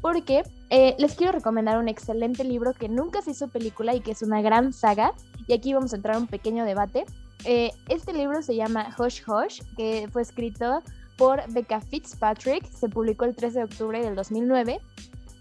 porque 0.00 0.42
eh, 0.70 0.96
les 0.98 1.14
quiero 1.14 1.32
recomendar 1.32 1.78
un 1.78 1.88
excelente 1.88 2.44
libro 2.44 2.72
que 2.72 2.88
nunca 2.88 3.20
se 3.20 3.32
hizo 3.32 3.48
película 3.48 3.94
y 3.94 4.00
que 4.00 4.12
es 4.12 4.22
una 4.22 4.40
gran 4.40 4.72
saga. 4.72 5.12
Y 5.46 5.52
aquí 5.52 5.74
vamos 5.74 5.92
a 5.92 5.96
entrar 5.96 6.16
a 6.16 6.18
un 6.18 6.26
pequeño 6.26 6.64
debate. 6.64 7.04
Eh, 7.44 7.72
este 7.88 8.14
libro 8.14 8.42
se 8.42 8.56
llama 8.56 8.94
Hush 8.98 9.20
Hush, 9.26 9.60
que 9.76 10.08
fue 10.10 10.22
escrito 10.22 10.82
por 11.18 11.42
Becca 11.52 11.80
Fitzpatrick, 11.80 12.64
se 12.72 12.88
publicó 12.88 13.26
el 13.26 13.36
13 13.36 13.58
de 13.58 13.64
octubre 13.64 14.02
del 14.02 14.16
2009, 14.16 14.80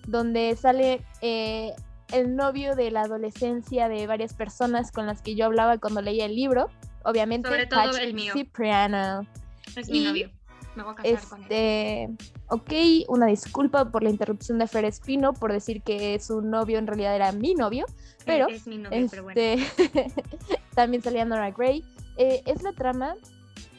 donde 0.07 0.55
sale 0.55 1.01
eh, 1.21 1.73
el 2.11 2.35
novio 2.35 2.75
de 2.75 2.91
la 2.91 3.01
adolescencia 3.01 3.87
de 3.87 4.05
varias 4.05 4.33
personas 4.33 4.91
con 4.91 5.07
las 5.07 5.21
que 5.21 5.35
yo 5.35 5.45
hablaba 5.45 5.77
cuando 5.77 6.01
leía 6.01 6.25
el 6.25 6.35
libro. 6.35 6.69
Obviamente, 7.03 7.49
Sobre 7.49 7.67
todo 7.67 7.97
el 7.97 8.13
mío. 8.13 8.33
Cipriano. 8.33 9.25
Es 9.75 9.89
mi 9.89 10.03
novio. 10.03 10.29
Me 10.75 10.83
voy 10.83 10.93
a 10.93 10.95
casar 10.95 11.29
con 11.29 11.39
él. 11.39 11.43
Este, 11.43 12.09
ok, 12.47 12.71
una 13.09 13.27
disculpa 13.27 13.91
por 13.91 14.03
la 14.03 14.09
interrupción 14.09 14.57
de 14.57 14.67
Fer 14.67 14.85
Espino 14.85 15.33
por 15.33 15.51
decir 15.51 15.83
que 15.83 16.19
su 16.19 16.41
novio 16.41 16.79
en 16.79 16.87
realidad 16.87 17.15
era 17.15 17.31
mi 17.31 17.53
novio, 17.53 17.85
pero 18.25 18.47
Es 18.47 18.65
mi 18.65 18.77
novio, 18.77 19.07
pero 19.09 19.23
bueno. 19.23 19.39
este, 19.39 20.11
también 20.75 21.03
salía 21.03 21.25
Nora 21.25 21.51
Gray. 21.51 21.83
Eh, 22.17 22.41
es 22.45 22.63
la 22.63 22.73
trama 22.73 23.15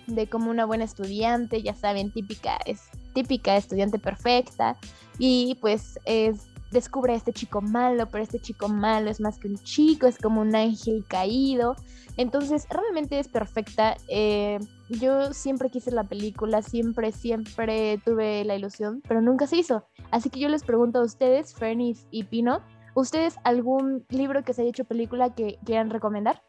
de 0.07 0.27
como 0.29 0.51
una 0.51 0.67
buena 0.67 0.85
estudiante, 0.85 1.63
ya 1.63 1.75
saben, 1.75 2.13
típica, 2.13 2.59
es 2.67 2.83
típica 3.15 3.57
estudiante 3.57 3.99
perfecta 3.99 4.77
y 5.19 5.57
pues 5.61 5.99
es 6.05 6.47
descubre 6.75 7.15
a 7.15 7.17
este 7.17 7.33
chico 7.33 7.63
malo, 7.63 8.11
pero 8.11 8.23
este 8.23 8.39
chico 8.39 8.69
malo 8.69 9.09
es 9.09 9.21
más 9.21 9.39
que 9.39 9.49
un 9.49 9.57
chico, 9.57 10.07
es 10.07 10.19
como 10.19 10.43
un 10.43 10.55
ángel 10.55 11.05
caído. 11.09 11.77
Entonces, 12.17 12.67
realmente 12.69 13.19
es 13.19 13.29
perfecta. 13.29 13.97
Eh, 14.09 14.59
yo 14.91 15.33
siempre 15.33 15.71
quise 15.71 15.91
la 15.91 16.05
película, 16.05 16.61
siempre, 16.63 17.13
siempre 17.13 17.99
tuve 18.05 18.45
la 18.45 18.57
ilusión, 18.57 19.03
pero 19.09 19.23
nunca 19.23 19.47
se 19.47 19.57
hizo. 19.57 19.87
Así 20.11 20.29
que 20.29 20.41
yo 20.41 20.49
les 20.49 20.63
pregunto 20.63 20.99
a 20.99 21.05
ustedes, 21.05 21.55
Fernis 21.55 22.07
y 22.11 22.25
Pino, 22.25 22.61
¿ustedes 22.95 23.37
algún 23.45 24.05
libro 24.11 24.45
que 24.45 24.53
se 24.53 24.63
haya 24.63 24.71
hecho 24.71 24.85
película 24.85 25.35
que 25.35 25.59
quieran 25.65 25.91
recomendar? 25.91 26.43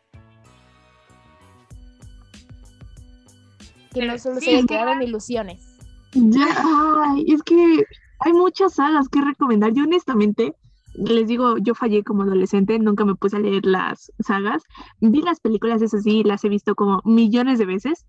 Que 3.94 4.06
no 4.06 4.18
solo 4.18 4.40
sí, 4.40 4.46
se 4.46 4.58
haya 4.58 4.66
quedado 4.68 4.92
en 4.92 5.04
ilusiones. 5.04 5.78
Ya, 6.14 6.48
ay, 6.58 7.26
es 7.28 7.42
que 7.44 7.86
hay 8.20 8.34
muchas 8.34 8.76
sagas 8.76 9.10
que 9.10 9.22
recomendar. 9.22 9.74
Yo 9.74 9.84
honestamente, 9.84 10.54
les 10.96 11.28
digo, 11.28 11.58
yo 11.58 11.76
fallé 11.76 12.04
como 12.04 12.24
adolescente, 12.24 12.80
nunca 12.80 13.06
me 13.06 13.16
puse 13.16 13.38
a 13.38 13.40
leer 13.40 13.66
las 13.66 14.12
sagas. 14.20 14.64
Vi 15.02 15.22
las 15.22 15.40
películas, 15.40 15.82
eso 15.82 16.00
sí, 16.00 16.24
las 16.24 16.44
he 16.46 16.50
visto 16.50 16.76
como 16.76 17.02
millones 17.06 17.60
de 17.60 17.66
veces. 17.66 18.06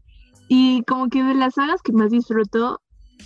Y 0.49 0.83
como 0.85 1.09
que 1.09 1.23
de 1.25 1.35
las 1.35 1.55
sagas 1.55 1.83
que 1.83 1.93
más 1.93 2.11
disfruto, 2.11 2.81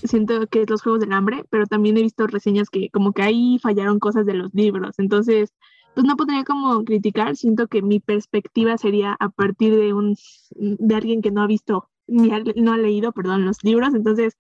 siento 0.05 0.47
que 0.47 0.63
es 0.63 0.71
los 0.71 0.83
Juegos 0.83 1.01
del 1.01 1.13
Hambre, 1.13 1.45
pero 1.51 1.67
también 1.67 1.97
he 1.99 2.03
visto 2.03 2.27
reseñas 2.27 2.71
que 2.71 2.89
como 2.91 3.13
que 3.13 3.23
ahí 3.23 3.59
fallaron 3.63 3.99
cosas 3.99 4.25
de 4.25 4.35
los 4.35 4.55
libros. 4.55 4.99
Entonces, 4.99 5.53
pues 5.95 6.07
no 6.07 6.17
podría 6.17 6.45
como 6.45 6.83
criticar, 6.85 7.37
siento 7.37 7.67
que 7.67 7.83
mi 7.83 8.01
perspectiva 8.01 8.79
sería 8.79 9.17
a 9.21 9.29
partir 9.29 9.77
de 9.77 9.93
un 9.93 10.17
de 10.57 10.95
alguien 10.95 11.21
que 11.21 11.31
no 11.33 11.43
ha 11.43 11.47
visto 11.47 11.89
ni 12.07 12.31
ha- 12.33 12.43
no 12.57 12.73
ha 12.73 12.79
leído, 12.79 13.13
perdón, 13.13 13.45
los 13.45 13.63
libros. 13.65 13.93
Entonces, 13.95 14.37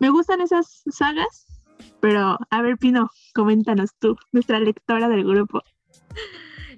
me 0.00 0.10
gustan 0.10 0.40
esas 0.40 0.82
sagas, 0.90 1.53
pero 2.00 2.38
a 2.50 2.62
ver, 2.62 2.76
Pino, 2.78 3.10
coméntanos 3.34 3.90
tú, 3.98 4.16
nuestra 4.32 4.60
lectora 4.60 5.08
del 5.08 5.24
grupo. 5.24 5.62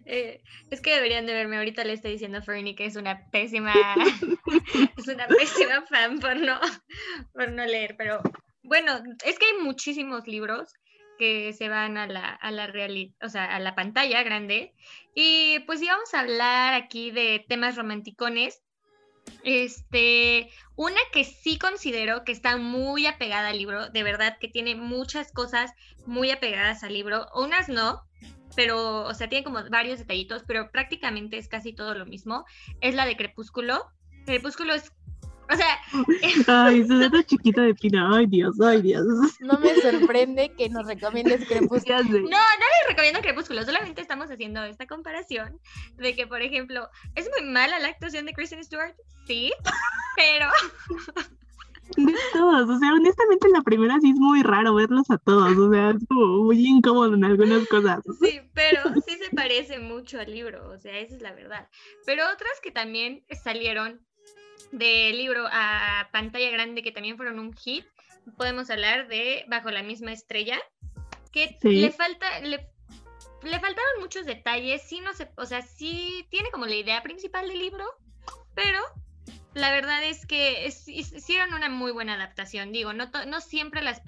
Eh, 0.07 0.41
es 0.71 0.81
que 0.81 0.95
deberían 0.95 1.27
de 1.27 1.35
verme. 1.35 1.57
Ahorita 1.57 1.85
le 1.85 1.93
estoy 1.93 2.13
diciendo 2.13 2.39
a 2.39 2.43
Fernie 2.43 2.77
que 2.77 2.87
es 2.87 2.97
una 2.97 3.29
pésima, 3.31 3.75
es 4.97 5.09
una 5.09 5.27
pésima 5.27 5.83
fan 5.83 6.21
por 6.21 6.37
no, 6.37 6.59
por 7.35 7.51
no 7.51 7.65
leer. 7.67 7.97
Pero 7.99 8.21
bueno, 8.63 8.93
es 9.25 9.39
que 9.39 9.47
hay 9.47 9.63
muchísimos 9.63 10.27
libros 10.27 10.73
que 11.19 11.53
se 11.53 11.69
van 11.69 11.97
a 11.97 12.07
la, 12.07 12.29
a 12.29 12.51
la 12.51 12.67
realidad, 12.67 13.15
o 13.23 13.29
sea, 13.29 13.45
a 13.55 13.59
la 13.59 13.75
pantalla 13.75 14.23
grande. 14.23 14.75
Y 15.15 15.61
pues 15.61 15.83
íbamos 15.83 16.13
a 16.15 16.21
hablar 16.21 16.75
aquí 16.75 17.11
de 17.11 17.45
temas 17.49 17.77
romanticones. 17.77 18.63
Este, 19.45 20.51
una 20.75 21.01
que 21.13 21.25
sí 21.25 21.59
considero 21.59 22.25
que 22.25 22.33
está 22.33 22.57
muy 22.57 23.07
apegada 23.07 23.49
al 23.49 23.59
libro, 23.59 23.89
de 23.89 24.03
verdad 24.03 24.39
que 24.41 24.49
tiene 24.49 24.75
muchas 24.75 25.33
cosas 25.33 25.73
muy 26.05 26.31
apegadas 26.31 26.83
al 26.83 26.93
libro, 26.93 27.27
unas 27.35 27.69
no, 27.69 28.07
pero, 28.55 29.05
o 29.05 29.15
sea, 29.15 29.29
tiene 29.29 29.45
como 29.45 29.61
varios 29.71 29.99
detallitos, 29.99 30.43
pero 30.47 30.71
prácticamente 30.71 31.37
es 31.39 31.47
casi 31.47 31.73
todo 31.73 31.95
lo 31.95 32.07
mismo. 32.07 32.45
Es 32.81 32.95
la 32.95 33.05
de 33.05 33.17
Crepúsculo. 33.17 33.87
Crepúsculo 34.25 34.75
es, 34.75 34.93
o 35.49 35.57
sea, 35.57 35.79
Ay, 36.47 36.87
su 36.87 36.99
dedo 36.99 37.23
chiquito 37.23 37.61
de 37.61 37.75
Pino, 37.75 38.15
ay 38.15 38.27
Dios, 38.27 38.61
ay 38.61 38.83
Dios. 38.83 39.07
No 39.41 39.59
me 39.59 39.75
sorprende 39.77 40.53
que 40.57 40.69
nos 40.69 40.87
recomiendes 40.87 41.47
Crepúsculo. 41.47 42.03
No, 42.03 42.21
no 42.21 42.27
les 42.29 42.89
recomiendo 42.89 43.21
Crepúsculo, 43.21 43.63
solamente 43.65 44.01
estamos 44.01 44.31
haciendo 44.31 44.65
esta 44.65 44.87
comparación 44.87 45.59
de 45.97 46.15
que, 46.15 46.27
por 46.27 46.43
ejemplo, 46.43 46.89
es 47.15 47.29
muy 47.31 47.49
mala 47.49 47.79
la 47.79 47.89
actuación 47.89 48.27
de 48.27 48.33
Kristen 48.33 48.63
Stewart, 48.63 48.95
sí, 49.27 49.53
pero 50.17 50.51
De 51.97 52.15
todos, 52.33 52.69
o 52.69 52.79
sea, 52.79 52.93
honestamente 52.93 53.47
en 53.47 53.53
la 53.53 53.63
primera 53.63 53.99
sí 54.01 54.11
es 54.11 54.19
muy 54.19 54.43
raro 54.43 54.75
verlos 54.75 55.09
a 55.11 55.19
todos, 55.19 55.57
o 55.57 55.71
sea, 55.71 55.91
es 55.91 56.05
como 56.09 56.45
muy 56.45 56.67
incómodo 56.67 57.15
en 57.15 57.25
algunas 57.25 57.67
cosas. 57.69 58.01
Sí, 58.21 58.41
pero 58.55 58.83
sí 59.07 59.17
se 59.17 59.35
parece 59.35 59.79
mucho 59.79 60.19
al 60.19 60.33
libro, 60.33 60.69
o 60.71 60.79
sea, 60.79 60.99
esa 60.99 61.15
es 61.15 61.23
la 61.23 61.33
verdad. 61.33 61.69
Pero 62.05 62.25
otras 62.25 62.61
que 62.63 62.73
también 62.73 63.25
salieron 63.43 64.06
del 64.73 65.17
libro 65.17 65.47
a 65.51 66.09
pantalla 66.13 66.51
grande, 66.51 66.83
que 66.83 66.93
también 66.93 67.17
fueron 67.17 67.39
un 67.39 67.55
hit, 67.55 67.85
podemos 68.37 68.69
hablar 68.71 69.09
de 69.09 69.45
Bajo 69.49 69.71
la 69.71 69.83
misma 69.83 70.13
estrella, 70.13 70.59
que 71.33 71.57
Sí. 71.61 71.81
le 71.81 71.91
falta, 71.93 72.41
le, 72.41 72.69
le 73.43 73.61
faltaron 73.61 74.01
muchos 74.01 74.27
detalles, 74.27 74.83
sí 74.83 75.01
no 75.01 75.11
o 75.37 75.47
sea, 75.47 75.63
sí 75.63 76.27
tiene 76.31 76.51
como 76.51 76.67
la 76.67 76.75
idea 76.75 77.03
principal 77.03 77.49
del 77.49 77.59
libro, 77.61 77.85
pero 78.55 78.81
la 79.55 79.71
verdad 79.71 80.05
es 80.05 80.27
que 80.27 80.67
es- 80.67 80.87
hicieron 80.89 81.55
una 81.55 81.69
muy 81.71 81.91
buena 81.93 82.15
adaptación. 82.15 82.73
Digo, 82.73 82.93
no, 82.93 83.11
to- 83.11 83.25
no 83.25 83.41
siempre 83.41 83.81
las 83.83 84.03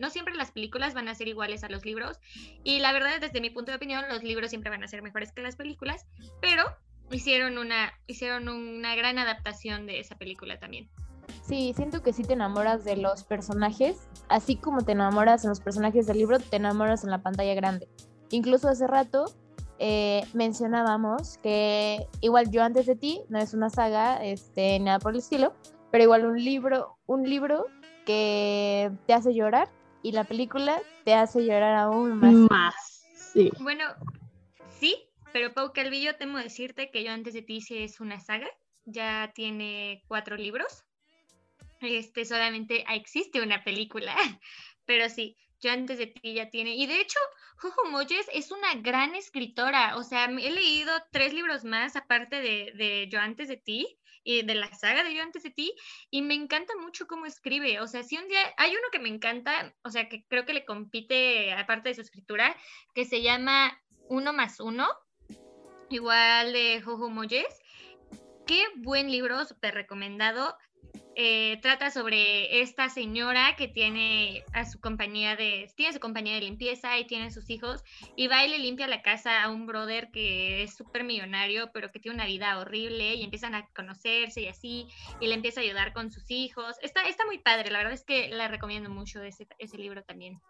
no 0.00 0.10
siempre 0.10 0.34
las 0.34 0.50
películas 0.50 0.94
van 0.94 1.08
a 1.08 1.14
ser 1.14 1.28
iguales 1.28 1.62
a 1.62 1.68
los 1.68 1.84
libros. 1.84 2.18
Y 2.64 2.80
la 2.80 2.92
verdad, 2.92 3.20
desde 3.20 3.40
mi 3.40 3.50
punto 3.50 3.70
de 3.70 3.76
opinión, 3.76 4.04
los 4.08 4.24
libros 4.24 4.50
siempre 4.50 4.70
van 4.70 4.82
a 4.82 4.88
ser 4.88 5.02
mejores 5.02 5.30
que 5.32 5.42
las 5.42 5.54
películas. 5.54 6.06
Pero 6.40 6.64
hicieron 7.10 7.58
una, 7.58 7.92
hicieron 8.06 8.48
una 8.48 8.94
gran 8.94 9.18
adaptación 9.18 9.86
de 9.86 10.00
esa 10.00 10.16
película 10.16 10.58
también. 10.58 10.88
Sí, 11.42 11.72
siento 11.74 12.02
que 12.02 12.12
sí 12.12 12.24
te 12.24 12.34
enamoras 12.34 12.84
de 12.84 12.96
los 12.96 13.24
personajes, 13.24 14.08
así 14.28 14.56
como 14.56 14.82
te 14.82 14.92
enamoras 14.92 15.44
en 15.44 15.50
los 15.50 15.60
personajes 15.60 16.06
del 16.06 16.18
libro, 16.18 16.38
te 16.38 16.56
enamoras 16.56 17.04
en 17.04 17.10
la 17.10 17.22
pantalla 17.22 17.54
grande. 17.54 17.88
Incluso 18.30 18.68
hace 18.68 18.86
rato 18.86 19.24
eh, 19.78 20.26
mencionábamos 20.34 21.38
que 21.38 22.06
igual 22.20 22.50
yo 22.50 22.62
antes 22.62 22.86
de 22.86 22.96
ti, 22.96 23.22
no 23.28 23.38
es 23.38 23.54
una 23.54 23.70
saga, 23.70 24.22
este, 24.24 24.78
nada 24.80 24.98
por 24.98 25.12
el 25.12 25.18
estilo, 25.18 25.54
pero 25.90 26.04
igual 26.04 26.26
un 26.26 26.42
libro, 26.42 26.98
un 27.06 27.28
libro 27.28 27.66
que 28.04 28.90
te 29.06 29.14
hace 29.14 29.34
llorar 29.34 29.70
y 30.02 30.12
la 30.12 30.24
película 30.24 30.80
te 31.04 31.14
hace 31.14 31.44
llorar 31.44 31.76
aún 31.76 32.18
más. 32.18 32.34
Más. 32.50 33.06
Sí. 33.32 33.50
Bueno, 33.60 33.84
sí, 34.68 35.07
pero 35.32 35.52
Pau 35.52 35.72
Calvillo, 35.72 36.16
temo 36.16 36.38
decirte 36.38 36.90
que 36.90 37.04
yo 37.04 37.12
antes 37.12 37.34
de 37.34 37.42
ti 37.42 37.60
sí 37.60 37.78
es 37.78 38.00
una 38.00 38.20
saga. 38.20 38.48
Ya 38.84 39.32
tiene 39.34 40.02
cuatro 40.08 40.36
libros. 40.36 40.84
Este 41.80 42.24
solamente 42.24 42.84
existe 42.88 43.40
una 43.42 43.62
película. 43.62 44.14
Pero 44.86 45.08
sí, 45.10 45.36
yo 45.60 45.70
antes 45.70 45.98
de 45.98 46.06
ti 46.06 46.34
ya 46.34 46.48
tiene. 46.48 46.74
Y 46.74 46.86
de 46.86 47.00
hecho, 47.00 47.18
Jojo 47.58 47.90
Moyes 47.90 48.26
es 48.32 48.50
una 48.50 48.74
gran 48.76 49.14
escritora. 49.14 49.96
O 49.96 50.02
sea, 50.02 50.24
he 50.24 50.50
leído 50.50 50.92
tres 51.12 51.34
libros 51.34 51.64
más 51.64 51.96
aparte 51.96 52.40
de, 52.40 52.72
de 52.74 53.08
Yo 53.10 53.20
antes 53.20 53.48
de 53.48 53.58
ti 53.58 53.98
y 54.24 54.42
de 54.42 54.54
la 54.54 54.72
saga 54.74 55.04
de 55.04 55.14
Yo 55.14 55.22
antes 55.22 55.42
de 55.42 55.50
ti. 55.50 55.74
Y 56.10 56.22
me 56.22 56.34
encanta 56.34 56.74
mucho 56.76 57.06
cómo 57.06 57.26
escribe. 57.26 57.80
O 57.80 57.86
sea, 57.86 58.02
si 58.02 58.16
un 58.16 58.26
día 58.28 58.40
hay 58.56 58.70
uno 58.70 58.88
que 58.90 58.98
me 58.98 59.10
encanta, 59.10 59.74
o 59.82 59.90
sea, 59.90 60.08
que 60.08 60.24
creo 60.26 60.46
que 60.46 60.54
le 60.54 60.64
compite 60.64 61.52
aparte 61.52 61.90
de 61.90 61.94
su 61.94 62.00
escritura, 62.00 62.56
que 62.94 63.04
se 63.04 63.20
llama 63.22 63.78
Uno 64.08 64.32
más 64.32 64.60
Uno, 64.60 64.88
igual 65.90 66.52
de 66.52 66.80
Jojo 66.82 67.10
Moyes. 67.10 67.62
Qué 68.46 68.62
buen 68.76 69.10
libro, 69.10 69.44
súper 69.44 69.74
recomendado. 69.74 70.56
Eh, 71.20 71.58
trata 71.62 71.90
sobre 71.90 72.60
esta 72.60 72.88
señora 72.88 73.56
que 73.56 73.66
tiene 73.66 74.44
a 74.52 74.64
su 74.64 74.78
compañía 74.78 75.34
de 75.34 75.68
tiene 75.74 75.92
su 75.92 75.98
compañía 75.98 76.34
de 76.34 76.42
limpieza 76.42 76.96
y 76.96 77.08
tiene 77.08 77.32
sus 77.32 77.50
hijos 77.50 77.82
y 78.14 78.28
va 78.28 78.44
y 78.46 78.50
le 78.50 78.58
limpia 78.60 78.86
la 78.86 79.02
casa 79.02 79.42
a 79.42 79.50
un 79.50 79.66
brother 79.66 80.12
que 80.12 80.62
es 80.62 80.76
súper 80.76 81.02
millonario 81.02 81.72
pero 81.74 81.88
que 81.88 81.98
tiene 81.98 82.14
una 82.14 82.26
vida 82.26 82.56
horrible 82.60 83.16
y 83.16 83.24
empiezan 83.24 83.56
a 83.56 83.66
conocerse 83.74 84.42
y 84.42 84.46
así 84.46 84.86
y 85.20 85.26
le 85.26 85.34
empieza 85.34 85.60
a 85.60 85.64
ayudar 85.64 85.92
con 85.92 86.12
sus 86.12 86.30
hijos 86.30 86.76
está, 86.82 87.02
está 87.02 87.26
muy 87.26 87.38
padre 87.38 87.72
la 87.72 87.78
verdad 87.78 87.94
es 87.94 88.04
que 88.04 88.28
la 88.28 88.46
recomiendo 88.46 88.88
mucho 88.88 89.20
ese, 89.20 89.48
ese 89.58 89.76
libro 89.76 90.04
también 90.04 90.40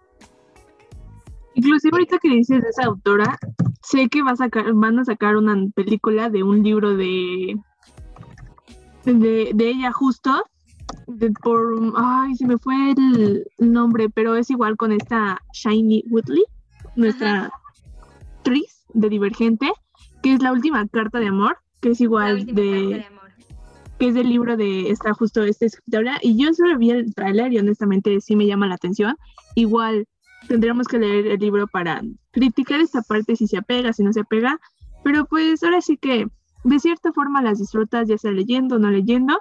Inclusive 1.58 1.90
ahorita 1.92 2.18
que 2.18 2.28
dices 2.28 2.62
de 2.62 2.68
esa 2.68 2.84
autora, 2.84 3.36
sé 3.82 4.08
que 4.08 4.22
va 4.22 4.32
a 4.32 4.36
sacar, 4.36 4.72
van 4.74 4.98
a 4.98 5.04
sacar 5.04 5.36
una 5.36 5.56
película 5.74 6.30
de 6.30 6.42
un 6.42 6.62
libro 6.62 6.96
de 6.96 7.56
de, 9.04 9.50
de 9.54 9.68
ella 9.68 9.92
justo 9.92 10.44
de- 11.06 11.30
por 11.42 11.92
ay 11.96 12.34
se 12.34 12.46
me 12.46 12.58
fue 12.58 12.90
el 12.92 13.46
nombre, 13.58 14.08
pero 14.10 14.36
es 14.36 14.50
igual 14.50 14.76
con 14.76 14.92
esta 14.92 15.40
Shiny 15.54 16.04
Woodley, 16.10 16.44
nuestra 16.96 17.50
actriz 18.38 18.84
de 18.92 19.08
Divergente, 19.08 19.72
que 20.22 20.34
es 20.34 20.42
la 20.42 20.52
última 20.52 20.86
carta 20.88 21.18
de 21.20 21.28
amor, 21.28 21.58
que 21.80 21.90
es 21.90 22.00
igual 22.00 22.44
de, 22.44 22.52
de 22.52 23.06
que 23.98 24.08
es 24.08 24.14
del 24.14 24.28
libro 24.28 24.56
de 24.56 24.90
esta 24.90 25.12
justo 25.14 25.42
esta 25.42 25.66
escritora 25.66 26.18
y 26.22 26.36
yo 26.36 26.52
solo 26.52 26.76
vi 26.78 26.90
el 26.90 27.14
tráiler 27.14 27.52
y 27.52 27.58
honestamente 27.58 28.20
sí 28.20 28.36
me 28.36 28.46
llama 28.46 28.66
la 28.66 28.74
atención. 28.74 29.16
Igual 29.54 30.06
tendríamos 30.46 30.86
que 30.86 30.98
leer 30.98 31.26
el 31.26 31.40
libro 31.40 31.66
para 31.66 32.02
criticar 32.30 32.80
esta 32.80 33.02
parte 33.02 33.36
si 33.36 33.46
se 33.46 33.58
apega, 33.58 33.92
si 33.92 34.02
no 34.02 34.12
se 34.12 34.20
apega, 34.20 34.60
pero 35.02 35.24
pues 35.26 35.62
ahora 35.62 35.80
sí 35.80 35.96
que 35.96 36.26
de 36.64 36.78
cierta 36.78 37.12
forma 37.12 37.42
las 37.42 37.58
disfrutas 37.58 38.08
ya 38.08 38.18
sea 38.18 38.30
leyendo 38.30 38.76
o 38.76 38.78
no 38.78 38.90
leyendo, 38.90 39.38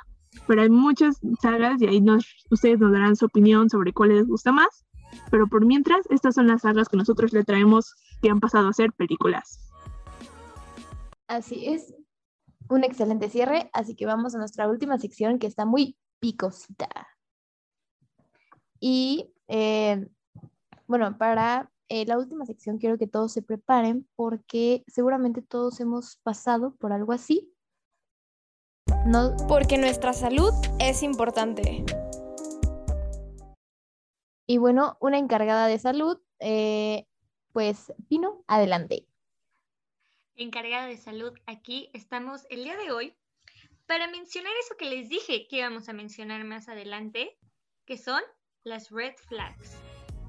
pero 0.48 0.62
hay 0.62 0.70
muchas 0.70 1.20
sagas 1.42 1.82
y 1.82 1.88
ahí 1.88 2.02
nos, 2.02 2.26
ustedes 2.50 2.80
nos 2.80 2.92
darán 2.92 3.16
su 3.16 3.26
opinión 3.26 3.70
sobre 3.70 3.94
cuál 3.94 4.10
les 4.10 4.28
gusta 4.28 4.52
más, 4.52 4.86
pero 5.32 5.48
por 5.48 5.66
mientras 5.66 6.06
estas 6.10 6.36
son 6.36 6.48
las 6.48 6.62
sagas 6.62 6.90
que 6.90 6.98
nosotros 6.98 7.34
le 7.34 7.44
traemos 7.44 7.96
que 8.22 8.30
han 8.30 8.40
pasado 8.40 8.68
a 8.68 8.74
ser 8.74 8.92
películas. 8.94 9.72
Así 11.28 11.66
es. 11.68 11.94
Un 12.70 12.84
excelente 12.84 13.30
cierre, 13.30 13.70
así 13.74 13.96
que 13.96 14.06
vamos 14.06 14.36
a 14.36 14.40
nuestra 14.40 14.68
última 14.68 14.98
sección 14.98 15.40
que 15.40 15.48
está 15.48 15.66
muy 15.66 15.98
picosita. 16.20 16.90
Y 18.80 19.34
eh, 19.48 20.08
bueno, 20.88 21.17
para 21.17 21.71
eh, 21.89 22.06
la 22.06 22.17
última 22.17 22.45
sección 22.45 22.78
quiero 22.78 22.97
que 22.97 23.08
todos 23.08 23.32
se 23.34 23.41
preparen 23.41 24.08
porque 24.15 24.84
seguramente 24.88 25.41
todos 25.41 25.80
hemos 25.80 26.17
pasado 26.17 26.76
por 26.76 26.91
algo 26.93 27.13
así. 27.13 27.54
No, 29.06 29.36
Porque 29.47 29.78
nuestra 29.78 30.13
salud 30.13 30.52
es 30.80 31.04
importante. 31.04 31.84
y 34.50 34.58
bueno, 34.58 34.97
una 35.02 35.17
encargada 35.17 35.67
de 35.67 35.78
salud, 35.78 36.19
eh, 36.39 37.06
pues 37.52 37.91
Pino, 38.08 38.43
adelante. 38.47 39.06
encargada 40.36 40.88
de 40.88 40.97
salud 40.97 41.34
aquí, 41.47 41.89
estamos 41.93 42.45
el 42.50 42.63
día 42.63 42.78
de 42.78 42.91
hoy 42.91 43.17
para 43.88 44.08
mencionar 44.08 44.52
eso 44.63 44.76
que 44.78 44.86
les 44.86 45.10
dije 45.10 45.47
que 45.50 45.58
íbamos 45.58 45.89
a 45.89 45.93
mencionar 45.93 46.43
más 46.45 46.69
adelante, 46.69 47.38
que 47.86 47.97
son 47.97 48.21
las 48.63 48.89
red 48.91 49.15
flags. 49.28 49.76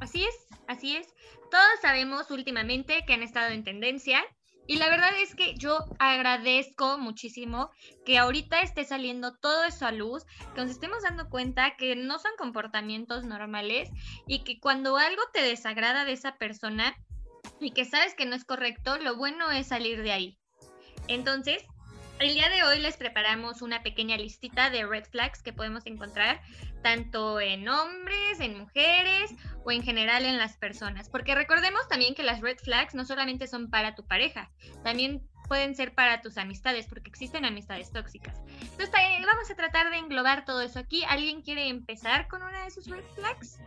Así 0.01 0.25
es, 0.25 0.35
así 0.67 0.97
es. 0.97 1.07
Todos 1.51 1.81
sabemos 1.83 2.31
últimamente 2.31 3.05
que 3.07 3.15
han 3.15 3.23
estado 3.23 3.49
en 3.49 3.65
tendencia 3.65 4.23
y 4.67 4.77
la 4.77 4.91
verdad 4.91 5.11
es 5.21 5.35
que 5.35 5.55
yo 5.57 5.87
agradezco 5.99 6.99
muchísimo 6.99 7.71
que 8.05 8.19
ahorita 8.19 8.61
esté 8.61 8.85
saliendo 8.85 9.35
todo 9.39 9.65
eso 9.65 9.87
a 9.87 9.93
luz, 9.93 10.25
que 10.55 10.61
nos 10.61 10.71
estemos 10.71 11.03
dando 11.03 11.31
cuenta 11.31 11.75
que 11.77 11.97
no 11.97 12.19
son 12.19 12.33
comportamientos 12.37 13.25
normales 13.25 13.89
y 14.27 14.45
que 14.45 14.61
cuando 14.61 14.99
algo 14.99 15.23
te 15.33 15.41
desagrada 15.41 16.05
de 16.05 16.13
esa 16.13 16.37
persona, 16.37 16.95
y 17.61 17.73
que 17.73 17.85
sabes 17.85 18.15
que 18.15 18.27
no 18.27 18.37
es 18.37 18.45
correcto, 18.45 18.99
lo 18.99 19.17
bueno 19.17 19.51
es 19.51 19.69
salir 19.69 20.03
de 20.03 20.13
ahí. 20.13 20.39
Entonces, 21.09 21.65
el 22.19 22.35
día 22.35 22.49
de 22.49 22.65
hoy 22.65 22.81
les 22.81 22.97
preparamos 22.97 23.63
una 23.63 23.83
pequeña 23.83 24.17
listita 24.17 24.71
de 24.71 24.85
red 24.85 25.05
flags 25.05 25.43
que 25.43 25.53
podemos 25.53 25.87
encontrar 25.87 26.41
tanto 26.83 27.41
en 27.41 27.69
hombres, 27.69 28.41
en 28.41 28.59
mujeres 28.59 29.35
o 29.65 29.71
en 29.71 29.83
general 29.83 30.25
en 30.25 30.39
las 30.39 30.57
personas. 30.57 31.09
Porque 31.09 31.35
recordemos 31.35 31.87
también 31.89 32.15
que 32.15 32.23
las 32.23 32.41
red 32.41 32.59
flags 32.59 32.95
no 32.95 33.05
solamente 33.05 33.47
son 33.47 33.71
para 33.71 33.95
tu 33.95 34.07
pareja, 34.07 34.51
también 34.83 35.23
pueden 35.49 35.75
ser 35.75 35.95
para 35.95 36.21
tus 36.21 36.37
amistades, 36.37 36.87
porque 36.87 37.09
existen 37.09 37.45
amistades 37.45 37.91
tóxicas. 37.91 38.39
Entonces, 38.61 38.91
vamos 39.27 39.51
a 39.51 39.55
tratar 39.55 39.91
de 39.91 39.97
englobar 39.97 40.45
todo 40.45 40.61
eso 40.61 40.79
aquí. 40.79 41.05
¿Alguien 41.09 41.43
quiere 41.43 41.69
empezar 41.69 42.29
con 42.29 42.43
una 42.43 42.65
de 42.65 42.71
sus 42.71 42.87
red 42.87 43.05
flags? 43.15 43.59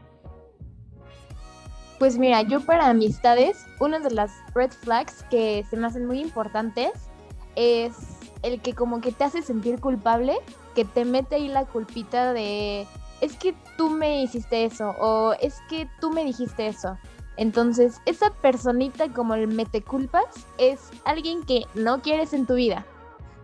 Pues 2.00 2.17
mira, 2.17 2.41
yo 2.41 2.62
para 2.62 2.89
amistades, 2.89 3.65
una 3.80 4.00
de 4.00 4.12
las 4.12 4.32
red 4.56 4.71
flags 4.71 5.24
que 5.30 5.63
se 5.69 5.78
me 5.78 5.86
hacen 5.86 6.06
muy 6.06 6.19
importantes 6.19 6.91
es 7.56 7.93
el 8.41 8.60
que 8.62 8.74
como 8.74 9.02
que 9.02 9.12
te 9.12 9.24
hace 9.24 9.43
sentir 9.43 9.80
culpable, 9.80 10.38
que 10.74 10.84
te 10.84 11.06
mete 11.06 11.36
ahí 11.36 11.47
la 11.47 11.65
culpita 11.65 12.34
de, 12.34 12.88
es 13.22 13.38
que 13.38 13.56
tú 13.78 13.90
me 13.90 14.24
hiciste 14.24 14.66
eso 14.66 14.96
o 15.00 15.34
es 15.40 15.62
que 15.70 15.88
tú 16.00 16.12
me 16.12 16.26
dijiste 16.26 16.68
eso. 16.68 16.98
Entonces, 17.38 18.02
esa 18.06 18.32
personita 18.42 19.12
como 19.14 19.36
el 19.36 19.48
mete 19.48 19.82
culpas 19.82 20.26
es 20.58 20.90
alguien 21.06 21.44
que 21.44 21.64
no 21.76 22.02
quieres 22.02 22.34
en 22.34 22.46
tu 22.46 22.56
vida. 22.56 22.86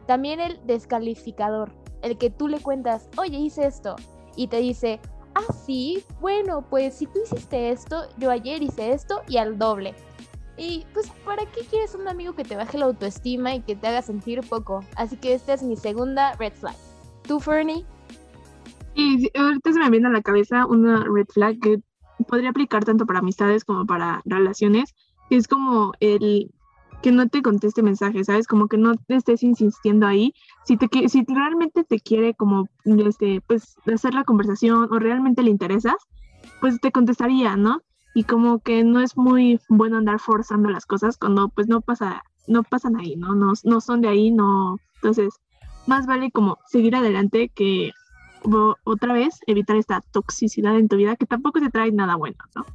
También 0.08 0.40
el 0.40 0.60
descalificador, 0.66 1.72
el 2.02 2.18
que 2.18 2.30
tú 2.30 2.48
le 2.48 2.60
cuentas, 2.60 3.10
oye, 3.18 3.38
hice 3.38 3.66
esto, 3.66 3.96
y 4.36 4.48
te 4.48 4.58
dice, 4.58 5.00
ah, 5.36 5.54
sí, 5.66 6.04
bueno, 6.20 6.66
pues 6.70 6.96
si 6.96 7.08
tú 7.08 7.20
hiciste 7.24 7.70
esto, 7.72 8.04
yo 8.18 8.32
ayer 8.32 8.62
hice 8.62 8.92
esto 8.92 9.22
y 9.28 9.38
al 9.38 9.58
doble. 9.58 9.96
Y 10.58 10.86
pues, 10.94 11.10
¿para 11.24 11.46
qué 11.46 11.62
quieres 11.62 11.94
un 11.94 12.08
amigo 12.08 12.34
que 12.34 12.44
te 12.44 12.56
baje 12.56 12.78
la 12.78 12.86
autoestima 12.86 13.54
y 13.54 13.62
que 13.62 13.76
te 13.76 13.88
haga 13.88 14.02
sentir 14.02 14.42
poco? 14.48 14.84
Así 14.96 15.16
que 15.18 15.34
esta 15.34 15.54
es 15.54 15.62
mi 15.62 15.76
segunda 15.76 16.34
red 16.34 16.54
flag. 16.54 16.76
¿Tú, 17.24 17.40
Fernie? 17.40 17.86
Y 18.98 19.30
ahorita 19.38 19.72
se 19.72 19.80
me 19.80 19.90
viene 19.90 20.08
a 20.08 20.12
la 20.12 20.22
cabeza 20.22 20.66
una 20.66 21.04
red 21.04 21.28
flag 21.28 21.60
que 21.60 21.80
podría 22.28 22.50
aplicar 22.50 22.84
tanto 22.84 23.06
para 23.06 23.20
amistades 23.20 23.64
como 23.64 23.86
para 23.86 24.22
relaciones, 24.26 24.96
que 25.30 25.38
es 25.38 25.48
como 25.48 25.94
el 26.00 26.52
que 27.04 27.12
no 27.12 27.30
te 27.30 27.44
conteste 27.44 27.84
mensajes, 27.84 28.26
¿sabes? 28.26 28.48
Como 28.48 28.68
que 28.68 28.78
no 28.78 28.96
te 28.96 29.16
estés 29.16 29.44
insistiendo 29.44 30.08
ahí. 30.08 30.34
Si, 30.66 30.78
te, 30.78 30.90
si 31.10 31.24
realmente 31.28 31.84
te 31.84 32.00
quiere 32.00 32.34
como, 32.34 32.68
este, 32.86 33.40
pues, 33.48 33.76
hacer 33.94 34.16
la 34.16 34.24
conversación 34.24 34.88
o 34.92 35.00
realmente 35.00 35.44
le 35.44 35.52
interesas, 35.52 35.98
pues 36.60 36.82
te 36.82 36.92
contestaría, 36.92 37.56
¿no? 37.56 37.84
y 38.18 38.24
como 38.24 38.58
que 38.58 38.84
no 38.84 39.00
es 39.00 39.16
muy 39.16 39.60
bueno 39.70 39.98
andar 39.98 40.20
forzando 40.20 40.70
las 40.72 40.88
cosas 40.88 41.18
cuando 41.18 41.50
pues 41.50 41.68
no 41.68 41.82
pasa, 41.82 42.24
no 42.48 42.64
pasan 42.64 42.96
ahí, 42.96 43.16
¿no? 43.16 43.36
No, 43.36 43.54
no 43.64 43.80
son 43.80 44.02
de 44.02 44.08
ahí, 44.08 44.32
no. 44.32 44.80
Entonces, 44.96 45.36
más 45.86 46.08
vale 46.08 46.32
como 46.32 46.58
seguir 46.66 46.96
adelante 46.96 47.52
que 47.54 47.92
otra 48.84 49.14
vez 49.14 49.40
evitar 49.48 49.76
esta 49.76 50.02
toxicidad 50.12 50.78
en 50.78 50.88
tu 50.88 50.98
vida 50.98 51.16
que 51.16 51.26
tampoco 51.26 51.60
te 51.60 51.70
trae 51.70 51.92
nada 51.92 52.16
bueno, 52.16 52.38
¿no? 52.56 52.66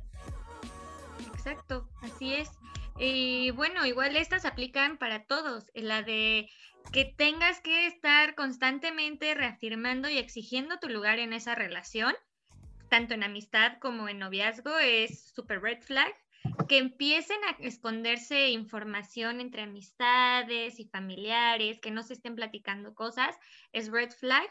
Exacto, 1.32 1.88
así 2.02 2.34
es. 2.34 2.50
Y 2.98 3.50
bueno, 3.52 3.84
igual 3.86 4.16
estas 4.16 4.44
aplican 4.44 4.98
para 4.98 5.24
todos. 5.24 5.64
La 5.74 6.02
de 6.02 6.48
que 6.92 7.04
tengas 7.04 7.60
que 7.60 7.86
estar 7.86 8.34
constantemente 8.34 9.34
reafirmando 9.34 10.08
y 10.08 10.18
exigiendo 10.18 10.78
tu 10.78 10.88
lugar 10.88 11.18
en 11.18 11.32
esa 11.32 11.54
relación, 11.54 12.14
tanto 12.90 13.14
en 13.14 13.22
amistad 13.22 13.78
como 13.80 14.08
en 14.08 14.18
noviazgo, 14.18 14.78
es 14.78 15.32
super 15.34 15.60
red 15.62 15.80
flag. 15.80 16.12
Que 16.68 16.78
empiecen 16.78 17.38
a 17.44 17.62
esconderse 17.62 18.50
información 18.50 19.40
entre 19.40 19.62
amistades 19.62 20.80
y 20.80 20.88
familiares, 20.88 21.80
que 21.80 21.90
no 21.90 22.02
se 22.02 22.14
estén 22.14 22.34
platicando 22.34 22.94
cosas, 22.94 23.36
es 23.72 23.90
red 23.90 24.10
flag. 24.10 24.48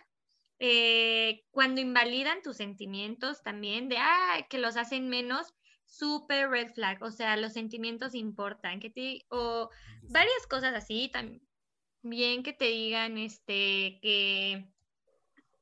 Eh, 0.64 1.44
cuando 1.50 1.82
invalidan 1.82 2.44
tus 2.44 2.58
sentimientos 2.58 3.42
también, 3.42 3.90
de 3.90 3.98
ah, 3.98 4.46
que 4.48 4.60
los 4.60 4.78
hacen 4.78 5.10
menos, 5.10 5.56
super 5.86 6.52
red 6.52 6.72
flag, 6.72 7.02
o 7.02 7.10
sea, 7.10 7.36
los 7.36 7.54
sentimientos 7.54 8.14
importan, 8.14 8.80
que 8.80 8.92
te, 8.92 9.26
o 9.30 9.72
varias 10.08 10.46
cosas 10.48 10.76
así, 10.76 11.10
también 11.12 12.44
que 12.44 12.54
te 12.54 12.66
digan, 12.66 13.18
este, 13.18 14.00
que 14.04 14.68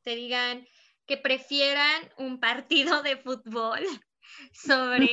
te 0.04 0.16
digan 0.18 0.68
que 1.06 1.16
prefieran 1.16 2.02
un 2.18 2.42
partido 2.42 3.02
de 3.02 3.16
fútbol 3.16 3.80
sobre, 4.52 5.08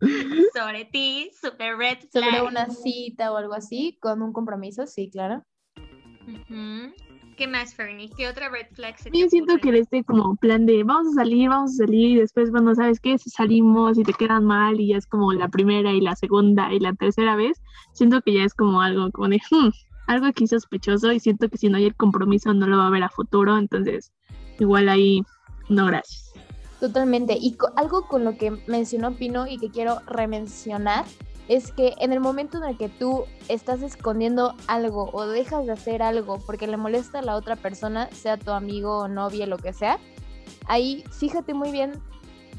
sobre 0.54 0.84
ti, 0.84 1.30
super 1.40 1.78
red 1.78 1.98
flag. 2.10 2.24
Sobre 2.24 2.42
una 2.42 2.68
cita 2.68 3.32
o 3.32 3.38
algo 3.38 3.54
así, 3.54 3.96
con 4.02 4.20
un 4.20 4.34
compromiso, 4.34 4.86
sí, 4.86 5.08
claro. 5.10 5.42
Ujú. 6.26 6.92
¿Qué 7.42 7.48
más, 7.48 7.74
Fernie? 7.74 8.08
¿Qué 8.16 8.28
otra 8.28 8.50
red 8.50 8.66
flag 8.72 8.96
se 8.96 9.10
te 9.10 9.18
Yo 9.18 9.26
siento 9.28 9.54
que 9.54 9.70
ocurre? 9.70 9.80
este 9.80 10.04
como 10.04 10.36
plan 10.36 10.64
de 10.64 10.84
vamos 10.84 11.08
a 11.08 11.22
salir, 11.22 11.48
vamos 11.48 11.72
a 11.72 11.86
salir 11.86 12.10
y 12.12 12.20
después, 12.20 12.52
bueno, 12.52 12.72
¿sabes 12.76 13.00
qué? 13.00 13.18
Si 13.18 13.30
salimos 13.30 13.98
y 13.98 14.04
te 14.04 14.12
quedan 14.12 14.44
mal 14.44 14.78
y 14.80 14.90
ya 14.90 14.96
es 14.98 15.08
como 15.08 15.32
la 15.32 15.48
primera 15.48 15.90
y 15.90 16.00
la 16.00 16.14
segunda 16.14 16.72
y 16.72 16.78
la 16.78 16.92
tercera 16.92 17.34
vez, 17.34 17.60
siento 17.94 18.20
que 18.22 18.32
ya 18.34 18.44
es 18.44 18.54
como 18.54 18.80
algo 18.80 19.10
como 19.10 19.26
de, 19.28 19.40
"Hmm, 19.50 19.70
algo 20.06 20.26
aquí 20.26 20.46
sospechoso 20.46 21.10
y 21.10 21.18
siento 21.18 21.48
que 21.48 21.58
si 21.58 21.68
no 21.68 21.78
hay 21.78 21.86
el 21.86 21.96
compromiso 21.96 22.54
no 22.54 22.68
lo 22.68 22.78
va 22.78 22.86
a 22.86 22.90
ver 22.90 23.02
a 23.02 23.08
futuro, 23.08 23.58
entonces 23.58 24.12
igual 24.60 24.88
ahí, 24.88 25.24
no 25.68 25.86
gracias. 25.86 26.32
Totalmente. 26.78 27.36
Y 27.40 27.54
co- 27.56 27.72
algo 27.74 28.06
con 28.06 28.22
lo 28.22 28.36
que 28.36 28.52
mencionó 28.68 29.14
Pino 29.14 29.48
y 29.48 29.58
que 29.58 29.68
quiero 29.70 29.98
remencionar 30.06 31.06
es 31.48 31.72
que 31.72 31.94
en 31.98 32.12
el 32.12 32.20
momento 32.20 32.58
en 32.58 32.64
el 32.64 32.78
que 32.78 32.88
tú 32.88 33.24
estás 33.48 33.82
escondiendo 33.82 34.54
algo 34.68 35.10
o 35.12 35.26
dejas 35.26 35.66
de 35.66 35.72
hacer 35.72 36.02
algo 36.02 36.38
porque 36.46 36.66
le 36.66 36.76
molesta 36.76 37.18
a 37.18 37.22
la 37.22 37.36
otra 37.36 37.56
persona, 37.56 38.08
sea 38.12 38.36
tu 38.36 38.52
amigo 38.52 38.98
o 38.98 39.08
novia, 39.08 39.46
lo 39.46 39.58
que 39.58 39.72
sea, 39.72 39.98
ahí 40.66 41.04
fíjate 41.10 41.54
muy 41.54 41.72
bien 41.72 41.92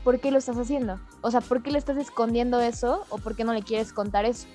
por 0.04 0.20
qué 0.20 0.32
lo 0.32 0.38
estás 0.38 0.58
haciendo. 0.58 1.00
O 1.22 1.32
sea, 1.32 1.42
por 1.42 1.64
qué 1.64 1.72
le 1.72 1.78
estás 1.78 1.98
escondiendo 1.98 2.60
eso 2.60 3.06
o 3.10 3.18
por 3.18 3.36
qué 3.36 3.44
no 3.44 3.54
le 3.54 3.64
quieres 3.64 3.94
contar 3.94 4.26
eso. 4.26 4.48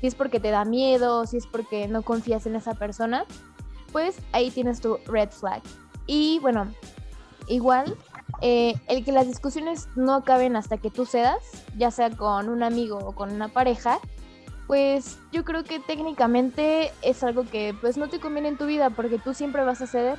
Si 0.00 0.06
es 0.06 0.14
porque 0.14 0.40
te 0.40 0.50
da 0.50 0.64
miedo, 0.64 1.26
si 1.26 1.38
es 1.38 1.46
porque 1.46 1.88
no 1.88 2.02
confías 2.02 2.46
en 2.46 2.54
esa 2.54 2.74
persona, 2.74 3.24
pues 3.92 4.18
ahí 4.32 4.50
tienes 4.50 4.80
tu 4.80 4.98
red 5.06 5.30
flag. 5.30 5.62
Y 6.06 6.38
bueno, 6.40 6.72
igual 7.48 7.96
eh, 8.40 8.74
el 8.88 9.04
que 9.04 9.12
las 9.12 9.26
discusiones 9.26 9.88
no 9.96 10.14
acaben 10.14 10.56
hasta 10.56 10.78
que 10.78 10.90
tú 10.90 11.06
cedas, 11.06 11.38
ya 11.76 11.90
sea 11.90 12.10
con 12.10 12.48
un 12.48 12.62
amigo 12.62 12.98
o 12.98 13.12
con 13.12 13.32
una 13.32 13.48
pareja, 13.48 13.98
pues 14.66 15.18
yo 15.32 15.44
creo 15.44 15.64
que 15.64 15.80
técnicamente 15.80 16.92
es 17.02 17.22
algo 17.22 17.44
que 17.44 17.74
pues 17.80 17.96
no 17.96 18.08
te 18.08 18.20
conviene 18.20 18.48
en 18.48 18.58
tu 18.58 18.66
vida 18.66 18.90
porque 18.90 19.18
tú 19.18 19.32
siempre 19.34 19.64
vas 19.64 19.80
a 19.80 19.86
ceder. 19.86 20.18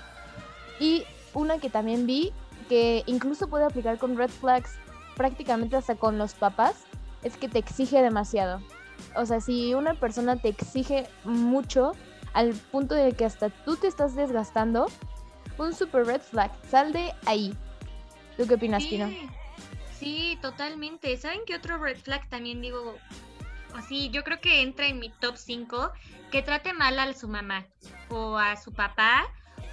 Y 0.79 1.03
una 1.33 1.59
que 1.59 1.69
también 1.69 2.05
vi 2.05 2.33
que 2.69 3.03
incluso 3.05 3.47
puede 3.47 3.65
aplicar 3.65 3.97
con 3.97 4.17
red 4.17 4.29
flags 4.29 4.75
prácticamente 5.15 5.75
hasta 5.75 5.95
con 5.95 6.17
los 6.17 6.33
papás, 6.33 6.75
es 7.23 7.37
que 7.37 7.49
te 7.49 7.59
exige 7.59 8.01
demasiado. 8.01 8.61
O 9.15 9.25
sea, 9.25 9.41
si 9.41 9.73
una 9.73 9.93
persona 9.95 10.37
te 10.37 10.49
exige 10.49 11.07
mucho 11.23 11.93
al 12.33 12.53
punto 12.53 12.95
de 12.95 13.13
que 13.13 13.25
hasta 13.25 13.49
tú 13.49 13.75
te 13.75 13.87
estás 13.87 14.15
desgastando, 14.15 14.87
un 15.57 15.73
super 15.73 16.05
red 16.05 16.21
flag, 16.21 16.51
sal 16.69 16.93
de 16.93 17.13
ahí. 17.25 17.55
¿Tú 18.37 18.45
qué 18.47 18.53
opinas, 18.53 18.85
Pino? 18.85 19.07
Sí, 19.07 19.29
sí, 19.99 20.39
totalmente. 20.41 21.17
¿Saben 21.17 21.41
qué 21.47 21.55
otro 21.55 21.79
red 21.79 21.97
flag 21.97 22.29
también 22.29 22.61
digo? 22.61 22.97
Así, 23.73 24.09
yo 24.11 24.23
creo 24.23 24.39
que 24.39 24.61
entra 24.61 24.87
en 24.87 24.99
mi 24.99 25.09
top 25.09 25.35
5, 25.37 25.91
que 26.31 26.41
trate 26.43 26.73
mal 26.73 26.97
a 26.99 27.13
su 27.13 27.27
mamá, 27.27 27.65
o 28.09 28.37
a 28.37 28.55
su 28.55 28.73
papá, 28.73 29.25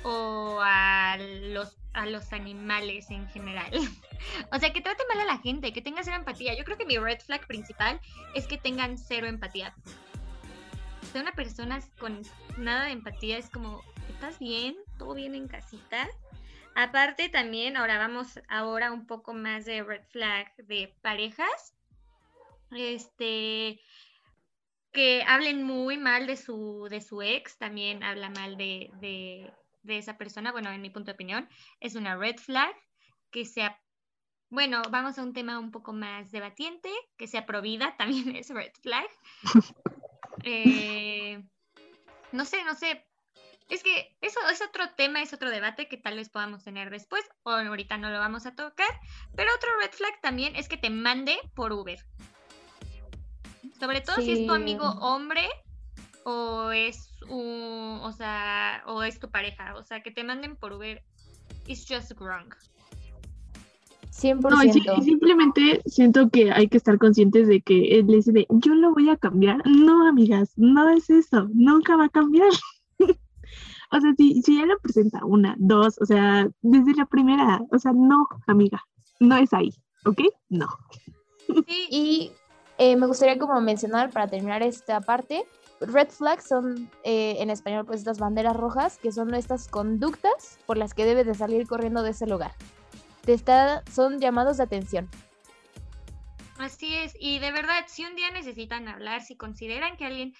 o 0.02 0.60
a 0.62 1.16
los, 1.18 1.76
a 1.92 2.06
los 2.06 2.32
animales 2.32 3.10
en 3.10 3.28
general. 3.28 3.70
o 4.52 4.58
sea, 4.58 4.72
que 4.72 4.80
trate 4.80 5.02
mal 5.08 5.20
a 5.20 5.34
la 5.34 5.38
gente, 5.38 5.72
que 5.72 5.82
tenga 5.82 6.02
cero 6.02 6.16
empatía. 6.16 6.56
Yo 6.56 6.64
creo 6.64 6.78
que 6.78 6.86
mi 6.86 6.98
red 6.98 7.20
flag 7.20 7.46
principal 7.46 8.00
es 8.34 8.46
que 8.46 8.58
tengan 8.58 8.98
cero 8.98 9.26
empatía. 9.26 9.74
O 11.02 11.06
sea, 11.12 11.20
una 11.20 11.32
persona 11.32 11.80
con 11.98 12.22
nada 12.56 12.84
de 12.86 12.92
empatía 12.92 13.38
es 13.38 13.50
como, 13.50 13.82
¿estás 14.08 14.38
bien? 14.38 14.74
¿Todo 14.98 15.14
bien 15.14 15.34
en 15.34 15.48
casita? 15.48 16.08
Aparte 16.74 17.28
también, 17.28 17.76
ahora 17.76 17.98
vamos 17.98 18.40
ahora 18.48 18.92
un 18.92 19.06
poco 19.06 19.32
más 19.32 19.64
de 19.64 19.82
red 19.82 20.02
flag 20.10 20.54
de 20.56 20.94
parejas. 21.02 21.74
Este 22.70 23.80
que 24.94 25.24
hablen 25.26 25.64
muy 25.64 25.98
mal 25.98 26.26
de 26.26 26.36
su, 26.36 26.86
de 26.88 27.00
su 27.00 27.20
ex, 27.20 27.58
también 27.58 28.04
habla 28.04 28.30
mal 28.30 28.56
de, 28.56 28.90
de, 29.00 29.52
de 29.82 29.98
esa 29.98 30.16
persona, 30.16 30.52
bueno, 30.52 30.70
en 30.70 30.80
mi 30.80 30.88
punto 30.88 31.06
de 31.06 31.14
opinión, 31.14 31.48
es 31.80 31.96
una 31.96 32.16
red 32.16 32.36
flag, 32.36 32.72
que 33.32 33.44
sea, 33.44 33.76
bueno, 34.50 34.82
vamos 34.90 35.18
a 35.18 35.24
un 35.24 35.32
tema 35.32 35.58
un 35.58 35.72
poco 35.72 35.92
más 35.92 36.30
debatiente, 36.30 36.88
que 37.16 37.26
sea 37.26 37.44
provida, 37.44 37.96
también 37.98 38.34
es 38.36 38.48
red 38.50 38.72
flag. 38.82 39.06
Eh, 40.46 41.42
no 42.32 42.44
sé, 42.44 42.64
no 42.64 42.74
sé, 42.74 43.06
es 43.68 43.82
que 43.82 44.14
eso 44.20 44.38
es 44.50 44.60
otro 44.62 44.84
tema, 44.96 45.22
es 45.22 45.32
otro 45.32 45.50
debate 45.50 45.88
que 45.88 45.96
tal 45.96 46.16
vez 46.16 46.28
podamos 46.28 46.62
tener 46.64 46.90
después, 46.90 47.22
o 47.42 47.50
ahorita 47.50 47.96
no 47.98 48.10
lo 48.10 48.18
vamos 48.18 48.46
a 48.46 48.54
tocar. 48.54 48.88
Pero 49.36 49.50
otro 49.56 49.68
red 49.80 49.90
flag 49.90 50.20
también 50.20 50.54
es 50.56 50.68
que 50.68 50.76
te 50.76 50.90
mande 50.90 51.36
por 51.54 51.72
Uber. 51.72 51.98
Sobre 53.80 54.00
todo 54.00 54.16
si 54.20 54.32
es 54.32 54.46
tu 54.46 54.52
amigo 54.52 54.84
hombre 55.00 55.48
o 56.24 56.70
es 56.70 57.10
un, 57.28 58.00
o 58.02 58.12
sea, 58.12 58.82
o 58.86 59.02
es 59.02 59.18
tu 59.18 59.30
pareja, 59.30 59.74
o 59.76 59.82
sea, 59.82 60.02
que 60.02 60.10
te 60.10 60.24
manden 60.24 60.56
por 60.56 60.72
Uber 60.72 61.02
is 61.66 61.84
just 61.88 62.12
wrong. 62.20 62.54
100%. 64.10 64.48
No, 64.48 64.62
y, 64.62 64.72
si- 64.72 64.78
y 64.96 65.02
simplemente 65.02 65.82
siento 65.86 66.30
que 66.30 66.52
hay 66.52 66.68
que 66.68 66.76
estar 66.76 66.98
conscientes 66.98 67.48
de 67.48 67.60
que 67.60 67.98
él 67.98 68.06
dice 68.06 68.46
yo 68.48 68.74
lo 68.74 68.92
voy 68.92 69.10
a 69.10 69.16
cambiar. 69.16 69.66
No, 69.66 70.06
amigas, 70.08 70.52
no 70.56 70.88
es 70.90 71.10
eso, 71.10 71.48
nunca 71.52 71.96
va 71.96 72.04
a 72.04 72.08
cambiar. 72.10 72.50
O 73.90 74.00
sea, 74.00 74.12
si, 74.16 74.42
si 74.42 74.58
ya 74.58 74.66
lo 74.66 74.78
presenta 74.78 75.24
una, 75.24 75.54
dos, 75.58 75.96
o 76.00 76.06
sea, 76.06 76.48
desde 76.62 76.94
la 76.94 77.06
primera, 77.06 77.60
o 77.70 77.78
sea, 77.78 77.92
no, 77.94 78.26
amiga, 78.46 78.82
no 79.20 79.36
es 79.36 79.52
ahí, 79.52 79.72
¿ok? 80.04 80.20
No. 80.48 80.66
Sí, 81.46 81.86
Y 81.90 82.32
eh, 82.78 82.96
me 82.96 83.06
gustaría 83.06 83.38
como 83.38 83.60
mencionar 83.60 84.10
para 84.10 84.28
terminar 84.28 84.62
esta 84.62 85.00
parte, 85.00 85.44
red 85.80 86.08
flags 86.08 86.48
son 86.48 86.90
eh, 87.04 87.36
en 87.38 87.50
español 87.50 87.84
pues 87.84 88.00
estas 88.00 88.18
banderas 88.18 88.56
rojas 88.56 88.98
que 88.98 89.12
son 89.12 89.34
estas 89.34 89.68
conductas 89.68 90.58
por 90.66 90.76
las 90.76 90.94
que 90.94 91.04
debes 91.04 91.26
de 91.26 91.34
salir 91.34 91.66
corriendo 91.66 92.02
de 92.02 92.10
ese 92.10 92.26
lugar. 92.26 92.52
Te 93.24 93.32
está, 93.32 93.82
son 93.90 94.20
llamados 94.20 94.58
de 94.58 94.64
atención. 94.64 95.08
Así 96.58 96.94
es, 96.94 97.16
y 97.18 97.40
de 97.40 97.50
verdad, 97.50 97.84
si 97.88 98.04
un 98.04 98.14
día 98.14 98.30
necesitan 98.30 98.86
hablar, 98.88 99.22
si 99.22 99.36
consideran 99.36 99.96
que 99.96 100.06
alguien... 100.06 100.34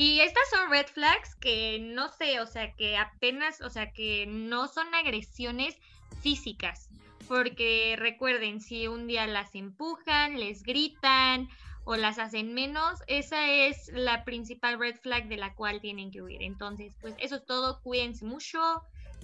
Y 0.00 0.20
estas 0.20 0.44
son 0.48 0.70
red 0.70 0.86
flags 0.86 1.34
que 1.34 1.80
no 1.80 2.08
sé, 2.08 2.38
o 2.38 2.46
sea, 2.46 2.72
que 2.74 2.96
apenas, 2.96 3.60
o 3.60 3.68
sea, 3.68 3.90
que 3.90 4.26
no 4.28 4.68
son 4.68 4.86
agresiones 4.94 5.76
físicas, 6.20 6.88
porque 7.26 7.96
recuerden, 7.98 8.60
si 8.60 8.86
un 8.86 9.08
día 9.08 9.26
las 9.26 9.56
empujan, 9.56 10.38
les 10.38 10.62
gritan 10.62 11.48
o 11.82 11.96
las 11.96 12.20
hacen 12.20 12.54
menos, 12.54 13.02
esa 13.08 13.50
es 13.50 13.90
la 13.92 14.24
principal 14.24 14.78
red 14.78 14.94
flag 15.00 15.26
de 15.26 15.36
la 15.36 15.52
cual 15.56 15.80
tienen 15.80 16.12
que 16.12 16.22
huir. 16.22 16.44
Entonces, 16.44 16.94
pues 17.00 17.16
eso 17.18 17.34
es 17.34 17.44
todo, 17.44 17.80
cuídense 17.82 18.24
mucho, 18.24 18.60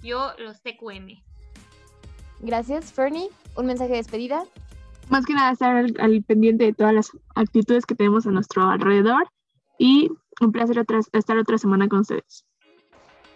yo 0.03 0.33
los 0.39 0.61
TQM. 0.61 1.23
Gracias, 2.41 2.93
Fernie. 2.93 3.29
Un 3.57 3.67
mensaje 3.67 3.93
de 3.93 3.99
despedida. 3.99 4.43
Más 5.09 5.25
que 5.25 5.35
nada 5.35 5.53
estar 5.53 5.77
al, 5.77 5.95
al 6.01 6.21
pendiente 6.25 6.65
de 6.65 6.73
todas 6.73 6.95
las 6.95 7.13
actitudes 7.37 7.87
que 7.87 7.95
tenemos 7.95 8.27
a 8.27 8.33
nuestro 8.33 8.69
alrededor 8.69 9.29
y 9.79 10.11
un 10.41 10.53
placer 10.53 10.79
otra- 10.79 11.01
estar 11.13 11.37
otra 11.39 11.59
semana 11.59 11.89
con 11.89 12.01
ustedes. 12.01 12.45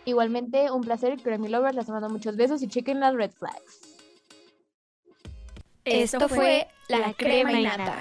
Igualmente, 0.05 0.71
un 0.71 0.83
placer, 0.83 1.17
Grammy 1.23 1.49
Lovers. 1.49 1.77
Les 1.77 1.89
mando 1.89 2.09
muchos 2.09 2.37
besos 2.37 2.63
y 2.63 2.69
chequen 2.69 3.01
las 3.01 3.15
red 3.15 3.31
flags. 3.31 3.81
Esto 5.85 6.29
fue 6.29 6.69
La 6.89 7.13
Crema 7.15 7.53
y 7.53 7.65
Nata. 7.65 7.97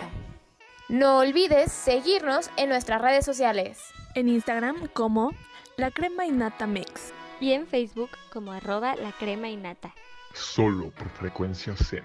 No 0.90 1.20
olvides 1.20 1.72
seguirnos 1.72 2.50
en 2.58 2.70
nuestras 2.70 3.02
redes 3.02 3.26
sociales. 3.26 3.80
En 4.16 4.30
Instagram 4.30 4.88
como 4.94 5.32
La 5.76 5.92
Crema 5.92 6.26
y 6.26 6.32
Nata 6.32 6.66
Mix. 6.68 7.14
Y 7.40 7.52
en 7.52 7.68
Facebook 7.68 8.10
como 8.34 8.52
arroba 8.52 8.96
la 8.96 9.12
crema 9.12 9.48
y 9.48 9.58
nata. 9.58 9.94
Solo 10.34 10.90
por 10.92 11.08
frecuencia 11.10 11.76
Zen. 11.76 12.04